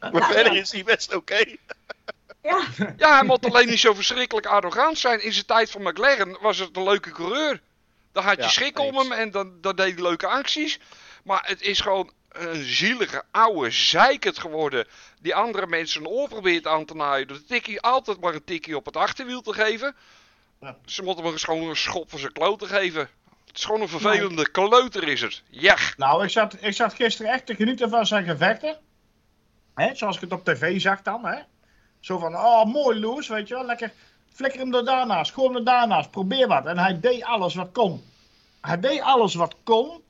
[0.00, 0.60] Maar Nou, verder ja.
[0.60, 1.44] is hij best oké.
[2.42, 2.64] Ja,
[2.96, 5.22] Ja, hij moet alleen niet zo verschrikkelijk arrogant zijn.
[5.22, 7.60] In zijn tijd van McLaren was het een leuke coureur.
[8.12, 10.78] Dan had je Ja, schik om hem en dan, dan deed hij leuke acties.
[11.24, 14.86] Maar het is gewoon een zielige oude zeikert geworden.
[15.20, 17.26] Die andere mensen een oor probeert aan te naaien.
[17.26, 19.96] Door de tikkie altijd maar een tikkie op het achterwiel te geven.
[20.60, 20.76] Ja.
[20.84, 23.08] Ze moeten hem gewoon een schop voor zijn kloot te geven.
[23.46, 25.42] Het is gewoon een vervelende kleuter is het.
[25.50, 25.76] Ja.
[25.96, 28.78] Nou, ik zat, ik zat gisteren echt te genieten van zijn gevechten.
[29.74, 31.24] Hè, zoals ik het op tv zag dan.
[31.24, 31.40] Hè.
[32.00, 33.64] Zo van, oh mooi Loes, weet je wel.
[33.64, 33.92] Lekker
[34.32, 36.66] flikker hem er daarnaast, gooi hem er daarnaast, probeer wat.
[36.66, 38.04] En hij deed alles wat kon.
[38.60, 40.02] Hij deed alles wat kon,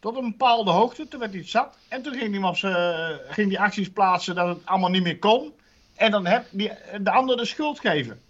[0.00, 1.76] tot een bepaalde hoogte, toen werd hij zat.
[1.88, 5.18] En toen ging hij, op zijn, ging hij acties plaatsen dat het allemaal niet meer
[5.18, 5.54] kon.
[5.94, 8.22] En dan heb die, de ander de schuld geven.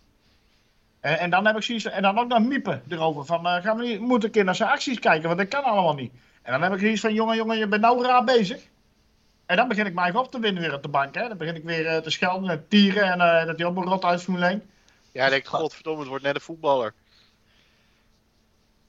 [1.04, 3.24] En, en dan heb ik zoiets, en dan ook nog miepen erover.
[3.24, 5.64] Van, eh, gaan we niet, moet een keer naar zijn acties kijken, want dat kan
[5.64, 6.12] allemaal niet.
[6.42, 8.62] En dan heb ik zoiets van, jongen, jongen, je bent nou raar bezig.
[9.46, 11.14] En dan begin ik mij even op te winnen weer op de bank.
[11.14, 11.28] Hè.
[11.28, 14.04] Dan begin ik weer eh, te schelden en tieren en eh, dat hij een rot
[14.04, 14.62] uit Formule 1.
[15.12, 16.94] Ja, hij denkt, godverdomme, het wordt net een voetballer.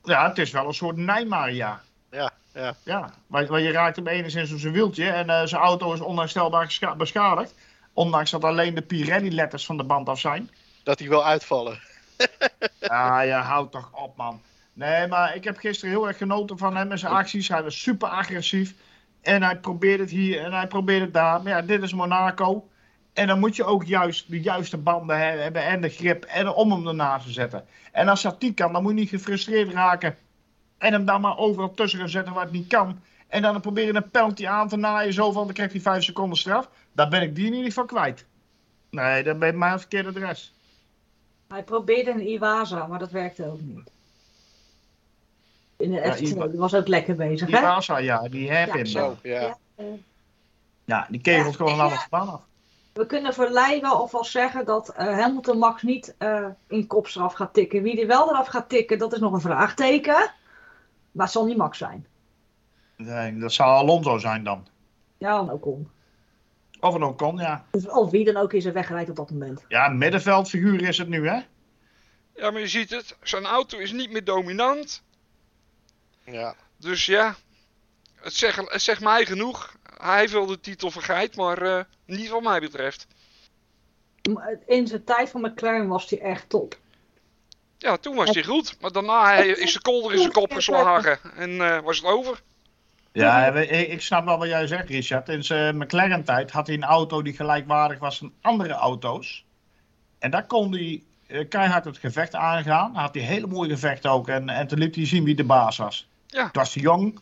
[0.04, 1.82] Ja, het is wel een soort Nijmaria.
[2.12, 2.76] Ja, ja.
[2.84, 6.96] Ja, maar je raakt hem enigszins op zijn wieltje en eh, zijn auto is onherstelbaar
[6.98, 7.54] beschadigd.
[7.94, 10.50] Ondanks dat alleen de Pirelli-letters van de band af zijn.
[10.84, 11.80] Dat hij wil uitvallen.
[12.80, 14.42] Ja, houd toch op, man.
[14.74, 17.48] Nee, maar ik heb gisteren heel erg genoten van hem en zijn acties.
[17.48, 18.74] Hij was super agressief.
[19.22, 21.42] En hij probeert het hier en hij probeert het daar.
[21.42, 22.68] Maar ja, dit is Monaco.
[23.14, 26.48] En dan moet je ook juist de juiste banden he- hebben en de grip en
[26.50, 27.66] om hem ernaast te zetten.
[27.92, 30.18] En als dat niet kan, dan moet je niet gefrustreerd raken.
[30.78, 33.00] En hem dan maar overal tussen gaan zetten waar het niet kan.
[33.28, 36.38] En dan proberen een penalty aan te naaien, zo van, dan krijgt hij vijf seconden
[36.38, 36.70] straf.
[36.92, 38.26] Daar ben ik die in ieder geval kwijt.
[38.90, 40.54] Nee, dat ben ik maar een verkeerde adres.
[41.48, 43.90] Hij probeerde een Iwasa, maar dat werkte ook niet.
[45.78, 47.62] In de Ja, F2, Iwa- die was ook lekker bezig, Die hè?
[47.62, 48.86] Rasa, ja, die heb Ja.
[48.86, 49.58] Zo, Ja.
[50.86, 51.08] ja.
[51.10, 51.84] Die kegelt Ja, gewoon een ja.
[51.84, 52.42] andere baan af.
[52.94, 57.34] We kunnen voor Leij wel alvast zeggen dat eh, Hamilton Max niet eh, in kopstraf
[57.34, 57.82] gaat tikken.
[57.84, 60.32] Wie die wel eraf gaat tikken, dat is nog een vraagteken.
[61.12, 62.06] Maar het zal niet Max zijn.
[62.98, 64.68] Nee, dat zou Alonso zijn dan.
[65.18, 65.90] Ja, dan ook om.
[66.86, 67.66] Of een Ocon, ja.
[67.72, 69.66] Dus of wie dan ook is er wegrijdt op dat moment.
[69.68, 71.40] Ja, middenveldfiguur is het nu, hè?
[72.36, 73.18] Ja, maar je ziet het.
[73.22, 75.04] Zijn auto is niet meer dominant.
[76.24, 76.56] ja.
[76.78, 77.36] Dus ja,
[78.16, 79.76] het zegt, het zegt mij genoeg.
[79.98, 83.08] Hij wil de titel vergeit, maar eh, niet wat mij betreft.
[84.66, 86.78] In zijn tijd van McLaren was hij echt top.
[87.78, 88.82] Ja, toen was hij goed.
[88.82, 91.20] Maar daarna hij, is de kolder in zijn kop geslagen.
[91.36, 92.42] En eh, was het over.
[93.24, 95.30] Ja, ik, ik snap wel wat jij zegt, Richard.
[95.30, 99.46] In zijn McLaren-tijd had hij een auto die gelijkwaardig was aan andere auto's.
[100.20, 102.96] En daar kon hij eh, keihard het gevecht aangaan.
[102.96, 104.28] Had hij hele mooie gevechten ook.
[104.28, 106.08] En, en toen liet hij zien wie de baas was.
[106.28, 106.42] Ja.
[106.42, 107.20] Toen was hij jong.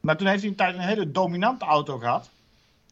[0.00, 2.30] Maar toen heeft hij een tijd een hele dominante auto gehad.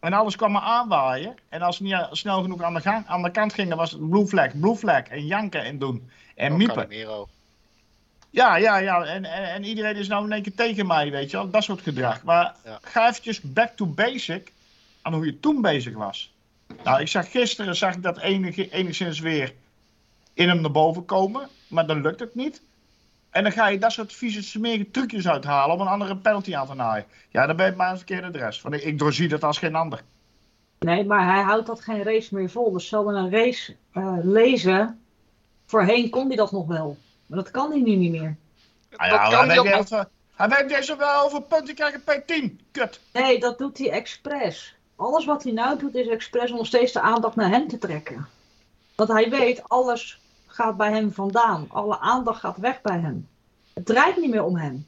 [0.01, 1.37] En alles kwam maar aanwaaien.
[1.49, 3.91] En als ze niet eh, snel genoeg aan de, gang, aan de kant gingen, was
[3.91, 5.03] het blue flag, blue flag.
[5.03, 6.11] En janken en doen.
[6.35, 6.77] En Ook miepen.
[6.77, 7.29] Calimero.
[8.31, 9.05] Ja, ja, ja.
[9.05, 11.51] En, en, en iedereen is nou in één keer tegen mij, weet je wel.
[11.51, 12.22] Dat soort gedrag.
[12.22, 12.78] Maar Ja.
[12.83, 14.53] ga eventjes back to basic
[15.03, 16.33] aan hoe je toen bezig was.
[16.85, 19.53] Nou, ik zag gisteren zag ik dat enig, enigszins weer
[20.35, 21.49] in hem naar boven komen.
[21.68, 22.62] Maar dan lukt het niet.
[23.31, 26.66] En dan ga je dat soort vieze smerige trucjes uithalen om een andere penalty aan
[26.66, 27.05] te naaien.
[27.28, 28.62] Ja, dan ben je maar een verkeerde adres.
[28.62, 30.01] Want ik, ik doorzie dat als geen ander.
[30.78, 32.72] Nee, maar hij houdt dat geen race meer vol.
[32.72, 35.01] Dus zal we een race eh, lezen.
[35.66, 36.97] Voorheen kon hij dat nog wel.
[37.31, 38.37] Maar dat kan hij nu niet meer.
[38.89, 39.89] Dat ja, kan hij, niet
[40.37, 42.70] weet hij deze wel over punten krijgen P10.
[42.70, 43.01] Kut.
[43.12, 44.74] Nee, dat doet hij expres.
[44.97, 47.78] Alles wat hij nou doet is expres om nog steeds de aandacht naar hem te
[47.78, 48.28] trekken.
[48.95, 51.66] Want hij weet, alles gaat bij hem vandaan.
[51.68, 53.28] Alle aandacht gaat weg bij hem.
[53.74, 54.87] Het draait niet meer om hem.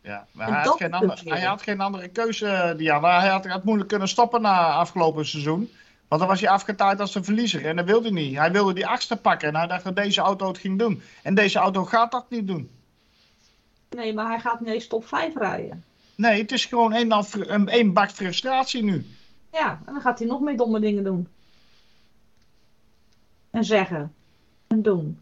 [0.00, 1.34] Ja, maar hij had, geen is ander, het weer.
[1.34, 3.20] hij had geen andere keuze, Diana.
[3.20, 5.70] Hij had, had moeilijk kunnen stoppen na afgelopen seizoen.
[6.08, 7.66] Want dan was hij afgetaaid als een verliezer.
[7.66, 8.36] En dat wilde hij niet.
[8.36, 9.48] Hij wilde die achtste pakken.
[9.48, 11.02] En hij dacht dat deze auto het ging doen.
[11.22, 12.70] En deze auto gaat dat niet doen.
[13.90, 15.84] Nee, maar hij gaat niet eens top 5 rijden.
[16.14, 16.92] Nee, het is gewoon
[17.66, 19.06] één, bak frustratie nu.
[19.52, 21.28] Ja, en dan gaat hij nog meer domme dingen doen.
[23.50, 24.14] En zeggen.
[24.66, 25.18] En doen.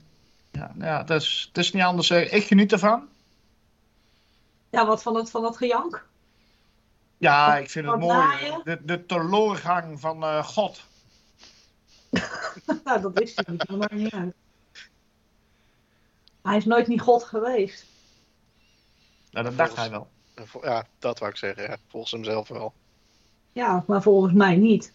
[0.51, 2.11] Ja, ja dat, is, het is niet anders.
[2.11, 3.09] Ik geniet ervan.
[4.71, 6.07] Ja, wat van het, van dat gejank?
[7.19, 8.27] Ja, ik vind het mooi.
[8.65, 10.85] De, de teloorgang van eh, God.
[12.85, 13.69] nou, dat wist ik niet.
[13.69, 14.35] Maakt niet uit.
[16.43, 17.87] Hij is nooit niet God geweest.
[19.31, 20.09] Ja, dat dacht hij wel.
[20.63, 21.63] Ja, dat wou ik zeggen.
[21.63, 21.77] Ja.
[21.89, 22.73] Volgens hem zelf wel.
[23.53, 24.93] Ja, maar volgens mij niet.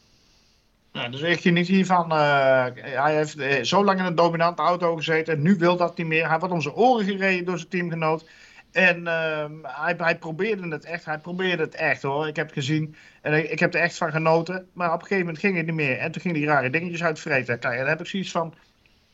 [0.92, 2.12] Ja, dus ik geniet hiervan.
[2.12, 5.34] eh, hij heeft eh, zo lang in een dominante auto gezeten.
[5.34, 6.30] En nu wil dat niet meer.
[6.30, 8.30] Hij wordt om zijn oren gereden door zijn teamgenoot.
[8.72, 11.06] En ehm, hij, hij probeerde het echt.
[11.06, 12.28] Hij probeerde het echt hoor.
[12.28, 12.96] Ik heb het gezien.
[13.22, 14.70] En ik, ik heb er echt van genoten.
[14.74, 15.98] Maar op een gegeven moment ging het niet meer.
[15.98, 17.60] En toen ging hij rare dingetjes uitvreten.
[17.60, 18.54] Kijk, en dan heb ik zoiets van.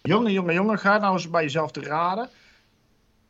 [0.02, 0.80] Jongen, jongen, jongen.
[0.80, 2.30] Ga nou eens bij jezelf te raden.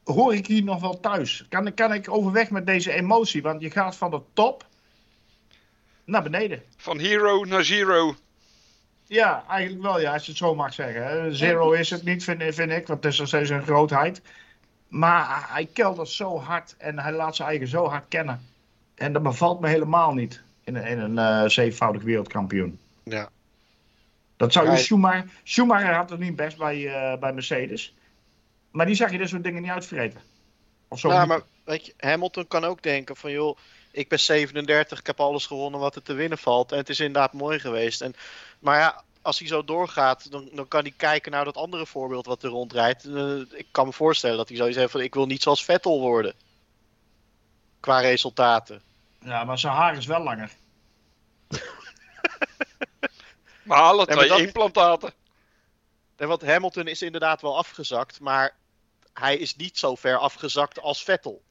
[0.03, 1.45] Hoor ik hier nog wel thuis?
[1.49, 3.41] Kan, kan ik overweg met deze emotie?
[3.41, 4.65] Want je gaat van de top
[6.05, 6.63] naar beneden.
[6.77, 8.15] Van hero naar zero.
[9.07, 11.35] Ja, eigenlijk wel, ja, als je het zo mag zeggen.
[11.35, 14.21] Zero is het niet, vind, vind ik, want het is nog steeds een grootheid.
[14.99, 18.45] Maar hij keldert zo hard en hij laat zijn eigen zo hard kennen.
[18.95, 22.79] En dat bevalt me helemaal niet in, een- in een eh, zevenvoudig wereldkampioen.
[23.03, 23.29] Ja.
[24.37, 25.29] Dat zou je Schumacher...
[25.43, 27.95] Schumacher had het niet best bij, eh, bij Mercedes.
[28.71, 30.19] Maar die zag je dit soort dingen niet uitvreten.
[30.87, 31.27] Of zo Ja, niet.
[31.27, 33.57] maar weet je, Hamilton kan ook denken van joh,
[33.91, 36.71] ik ben 37, ik heb alles gewonnen wat er te winnen valt.
[36.71, 38.01] En het is inderdaad mooi geweest.
[38.01, 38.13] En,
[38.59, 42.25] maar ja, als hij zo doorgaat, dan, dan kan hij kijken naar dat andere voorbeeld
[42.25, 43.05] wat er rondrijdt.
[43.05, 45.99] Eh, ik kan me voorstellen dat hij zoiets heeft van ik wil niet zoals Vettel
[45.99, 46.33] worden.
[47.79, 48.81] Qua resultaten.
[49.19, 50.51] Ja, maar zijn haar is wel langer.
[53.63, 55.13] Maar alle twee dat- implantaten.
[56.15, 58.55] En want Hamilton is inderdaad wel afgezakt, maar
[59.13, 61.41] hij is niet zo ver afgezakt als Vettel.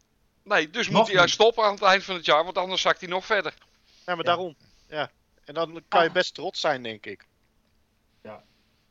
[0.42, 1.20] Nee, dus Nog moet hij niet.
[1.22, 3.54] uit stoppen aan het eind van het jaar, want anders zakt hij nog verder.
[3.84, 4.22] Ja, maar Ja.
[4.22, 4.56] daarom.
[4.88, 5.10] Ja.
[5.44, 6.14] En dan kan je Ah.
[6.14, 7.26] best trots zijn, denk ik.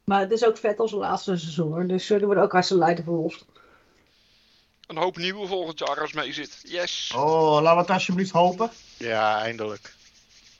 [0.03, 1.87] Maar het is ook vet als laatste seizoen hoor.
[1.87, 3.45] Dus die worden ook zijn lijden verlost.
[4.87, 6.59] Een hoop nieuwe volgend jaar als mee zit.
[6.63, 7.13] Yes.
[7.15, 8.69] Oh, laten we het alsjeblieft hopen.
[8.97, 9.93] Ja, eindelijk.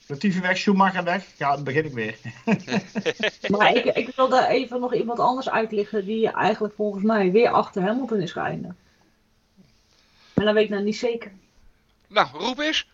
[0.08, 1.26] Latifi weg, Schumacher weg.
[1.38, 2.18] Ja, dan begin ik weer.
[3.58, 7.50] Maar ik, ik wil daar even nog iemand anders uitlichten die eigenlijk volgens mij weer
[7.50, 8.76] achter Hamilton is geëindigd.
[10.34, 11.32] Maar dat weet ik nou niet zeker.
[12.08, 12.88] Nou, roep eens.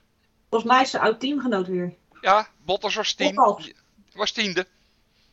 [0.49, 1.93] Volgens mij is de oud teamgenoot weer.
[2.21, 3.35] Ja, Bottas was tien.
[3.35, 3.71] Bottas.
[4.13, 4.67] Was tiende.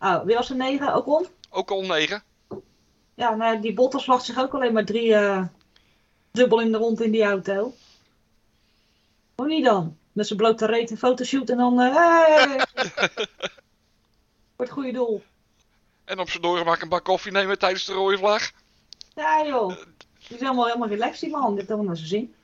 [0.01, 0.95] Oh, wie was er negen?
[0.95, 1.27] Ook om?
[1.51, 2.23] Ook al negen.
[3.15, 5.45] Ja, nou, die Bottas lag zich ook alleen maar drie eh,
[6.31, 7.75] dubbel in de rond in die auto.
[9.35, 9.97] Hoe niet dan?
[10.13, 11.81] Met zijn blote reet een fotoshoot en dan...
[11.81, 12.67] eh hey!
[14.57, 15.23] Voor het goede doel.
[16.05, 18.51] En op zijn doorgemak een bak koffie nemen tijdens de rode vlag.
[19.15, 19.69] Ja joh.
[19.69, 21.47] Die is helemaal, helemaal relaxed die man.
[21.47, 22.35] Die heeft helemaal naar zijn zin.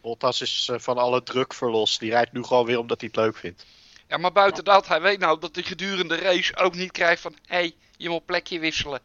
[0.00, 2.00] Bottas is eh, van alle druk verlost.
[2.00, 3.66] Die rijdt nu gewoon weer omdat hij het leuk vindt.
[4.10, 7.22] Ja, maar buiten dat, hij weet nou dat hij gedurende de race ook niet krijgt
[7.22, 7.32] van...
[7.46, 9.00] Hé, hey, je moet plekje wisselen.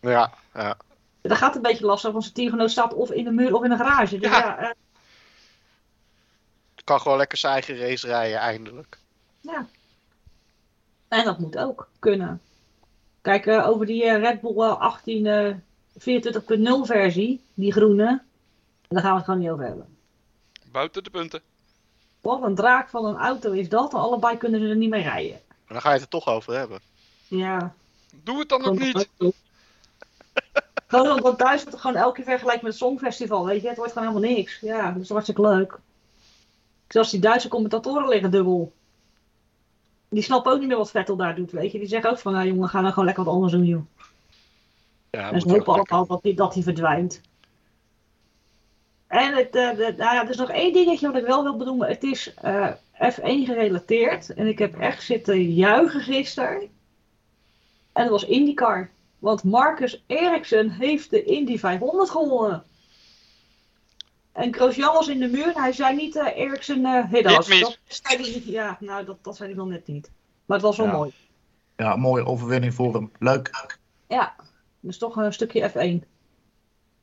[0.00, 0.76] Ja, ja.
[1.20, 3.70] Dat gaat een beetje lastig, want zijn teamgenoot staat of in de muur of in
[3.70, 4.18] een garage.
[4.18, 4.38] Dus Ja.
[4.38, 4.70] ja, eh,
[6.84, 8.98] Kan gewoon lekker zijn eigen race rijden, eindelijk.
[9.40, 9.66] ja.
[11.08, 12.40] En dat moet ook kunnen.
[13.20, 15.54] Kijk, eh, over die eh, Red Bull eh, 18 eh
[15.98, 18.22] 24.0 versie, die groene.
[18.88, 19.96] Daar gaan we het gewoon niet over hebben.
[20.72, 21.42] Buiten de punten.
[22.20, 23.92] Wat een draak van een auto is dat.
[23.92, 25.40] En allebei kunnen ze er niet mee rijden.
[25.48, 26.80] Maar dan ga je het er toch over hebben.
[27.28, 27.74] Ja.
[28.22, 29.08] Doe het dan ook niet.
[30.86, 33.68] Gewoon omdat het gewoon elke keer vergelijkt met het Songfestival, weet je.
[33.68, 34.60] Het wordt gewoon helemaal niks.
[34.60, 35.78] Ja, dat is hartstikke leuk.
[36.88, 38.72] Zelfs die Duitse commentatoren liggen dubbel.
[40.08, 41.78] Die snappen ook niet meer wat Vettel daar doet, weet je.
[41.78, 43.82] Die zeggen ook van, nou jongen, ga nou gewoon lekker wat anders doen, joh.
[45.10, 47.20] Ja, En ze hopen allemaal dat hij dat hij verdwijnt.
[49.10, 51.56] En het, eh, de- nou ja, er is nog één dingetje wat ik wel wil
[51.56, 51.88] benoemen.
[51.88, 54.34] Het is eh, F1 gerelateerd.
[54.34, 56.60] En ik heb echt zitten juichen gisteren.
[57.92, 58.90] En dat was IndyCar.
[59.18, 62.62] Want Marcus Ericsson heeft de Indy 500 gewonnen.
[64.32, 65.52] En Grosjean was in de muur.
[65.54, 67.12] Hij zei niet eh Ericsson eh.
[67.12, 67.46] Dat
[68.02, 68.44] hij niet.
[68.44, 70.10] Ja, nou dat, dat zei hij wel net niet.
[70.46, 70.92] Maar het was wel Ja.
[70.92, 71.12] mooi.
[71.76, 73.12] Ja, mooie overwinning voor hem.
[73.18, 73.50] Leuk.
[74.08, 74.34] Ja,
[74.80, 76.08] dus toch een stukje F1.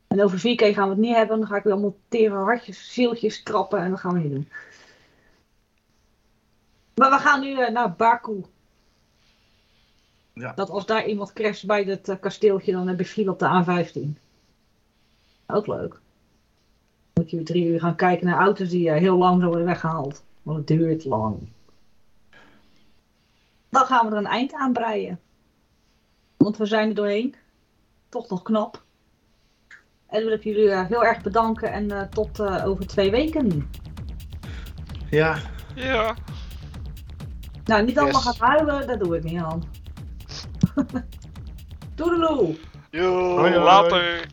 [0.08, 1.40] En over 4K gaan we het niet hebben.
[1.40, 4.50] Dan ga ik weer allemaal tere hartjes, zieltjes trappen en dat gaan we niet doen.
[6.96, 8.44] Maar we gaan nu eh, naar Baku.
[10.34, 10.54] Ja.
[10.54, 13.64] Dat als daar iemand crasht bij het eh, kasteeltje, dan heb je file op de
[13.64, 14.22] A15.
[15.48, 16.00] Ook leuk.
[17.14, 19.66] Moet je weer drie uur gaan kijken naar auto's die eh, heel lang zo worden
[19.66, 20.24] weggehaald.
[20.44, 21.50] Want het duurt lang.
[23.70, 25.20] Dan gaan we er een eind aan breien.
[26.38, 27.36] Want we zijn er doorheen.
[28.10, 28.86] Toch nog knap.
[30.10, 33.12] En dan wil ik jullie eh, heel erg bedanken en eh, tot eh, over twee
[33.12, 33.70] weken.
[35.10, 35.38] Ja,
[35.76, 36.16] Ja.
[37.66, 38.38] Nou, niet allemaal Yes.
[38.38, 39.64] gaan huilen, dat doe ik niet aan.
[41.96, 42.56] Doedeloe!
[42.90, 43.38] Yo.
[43.38, 43.64] Hoi, hoi.
[43.64, 44.26] Later.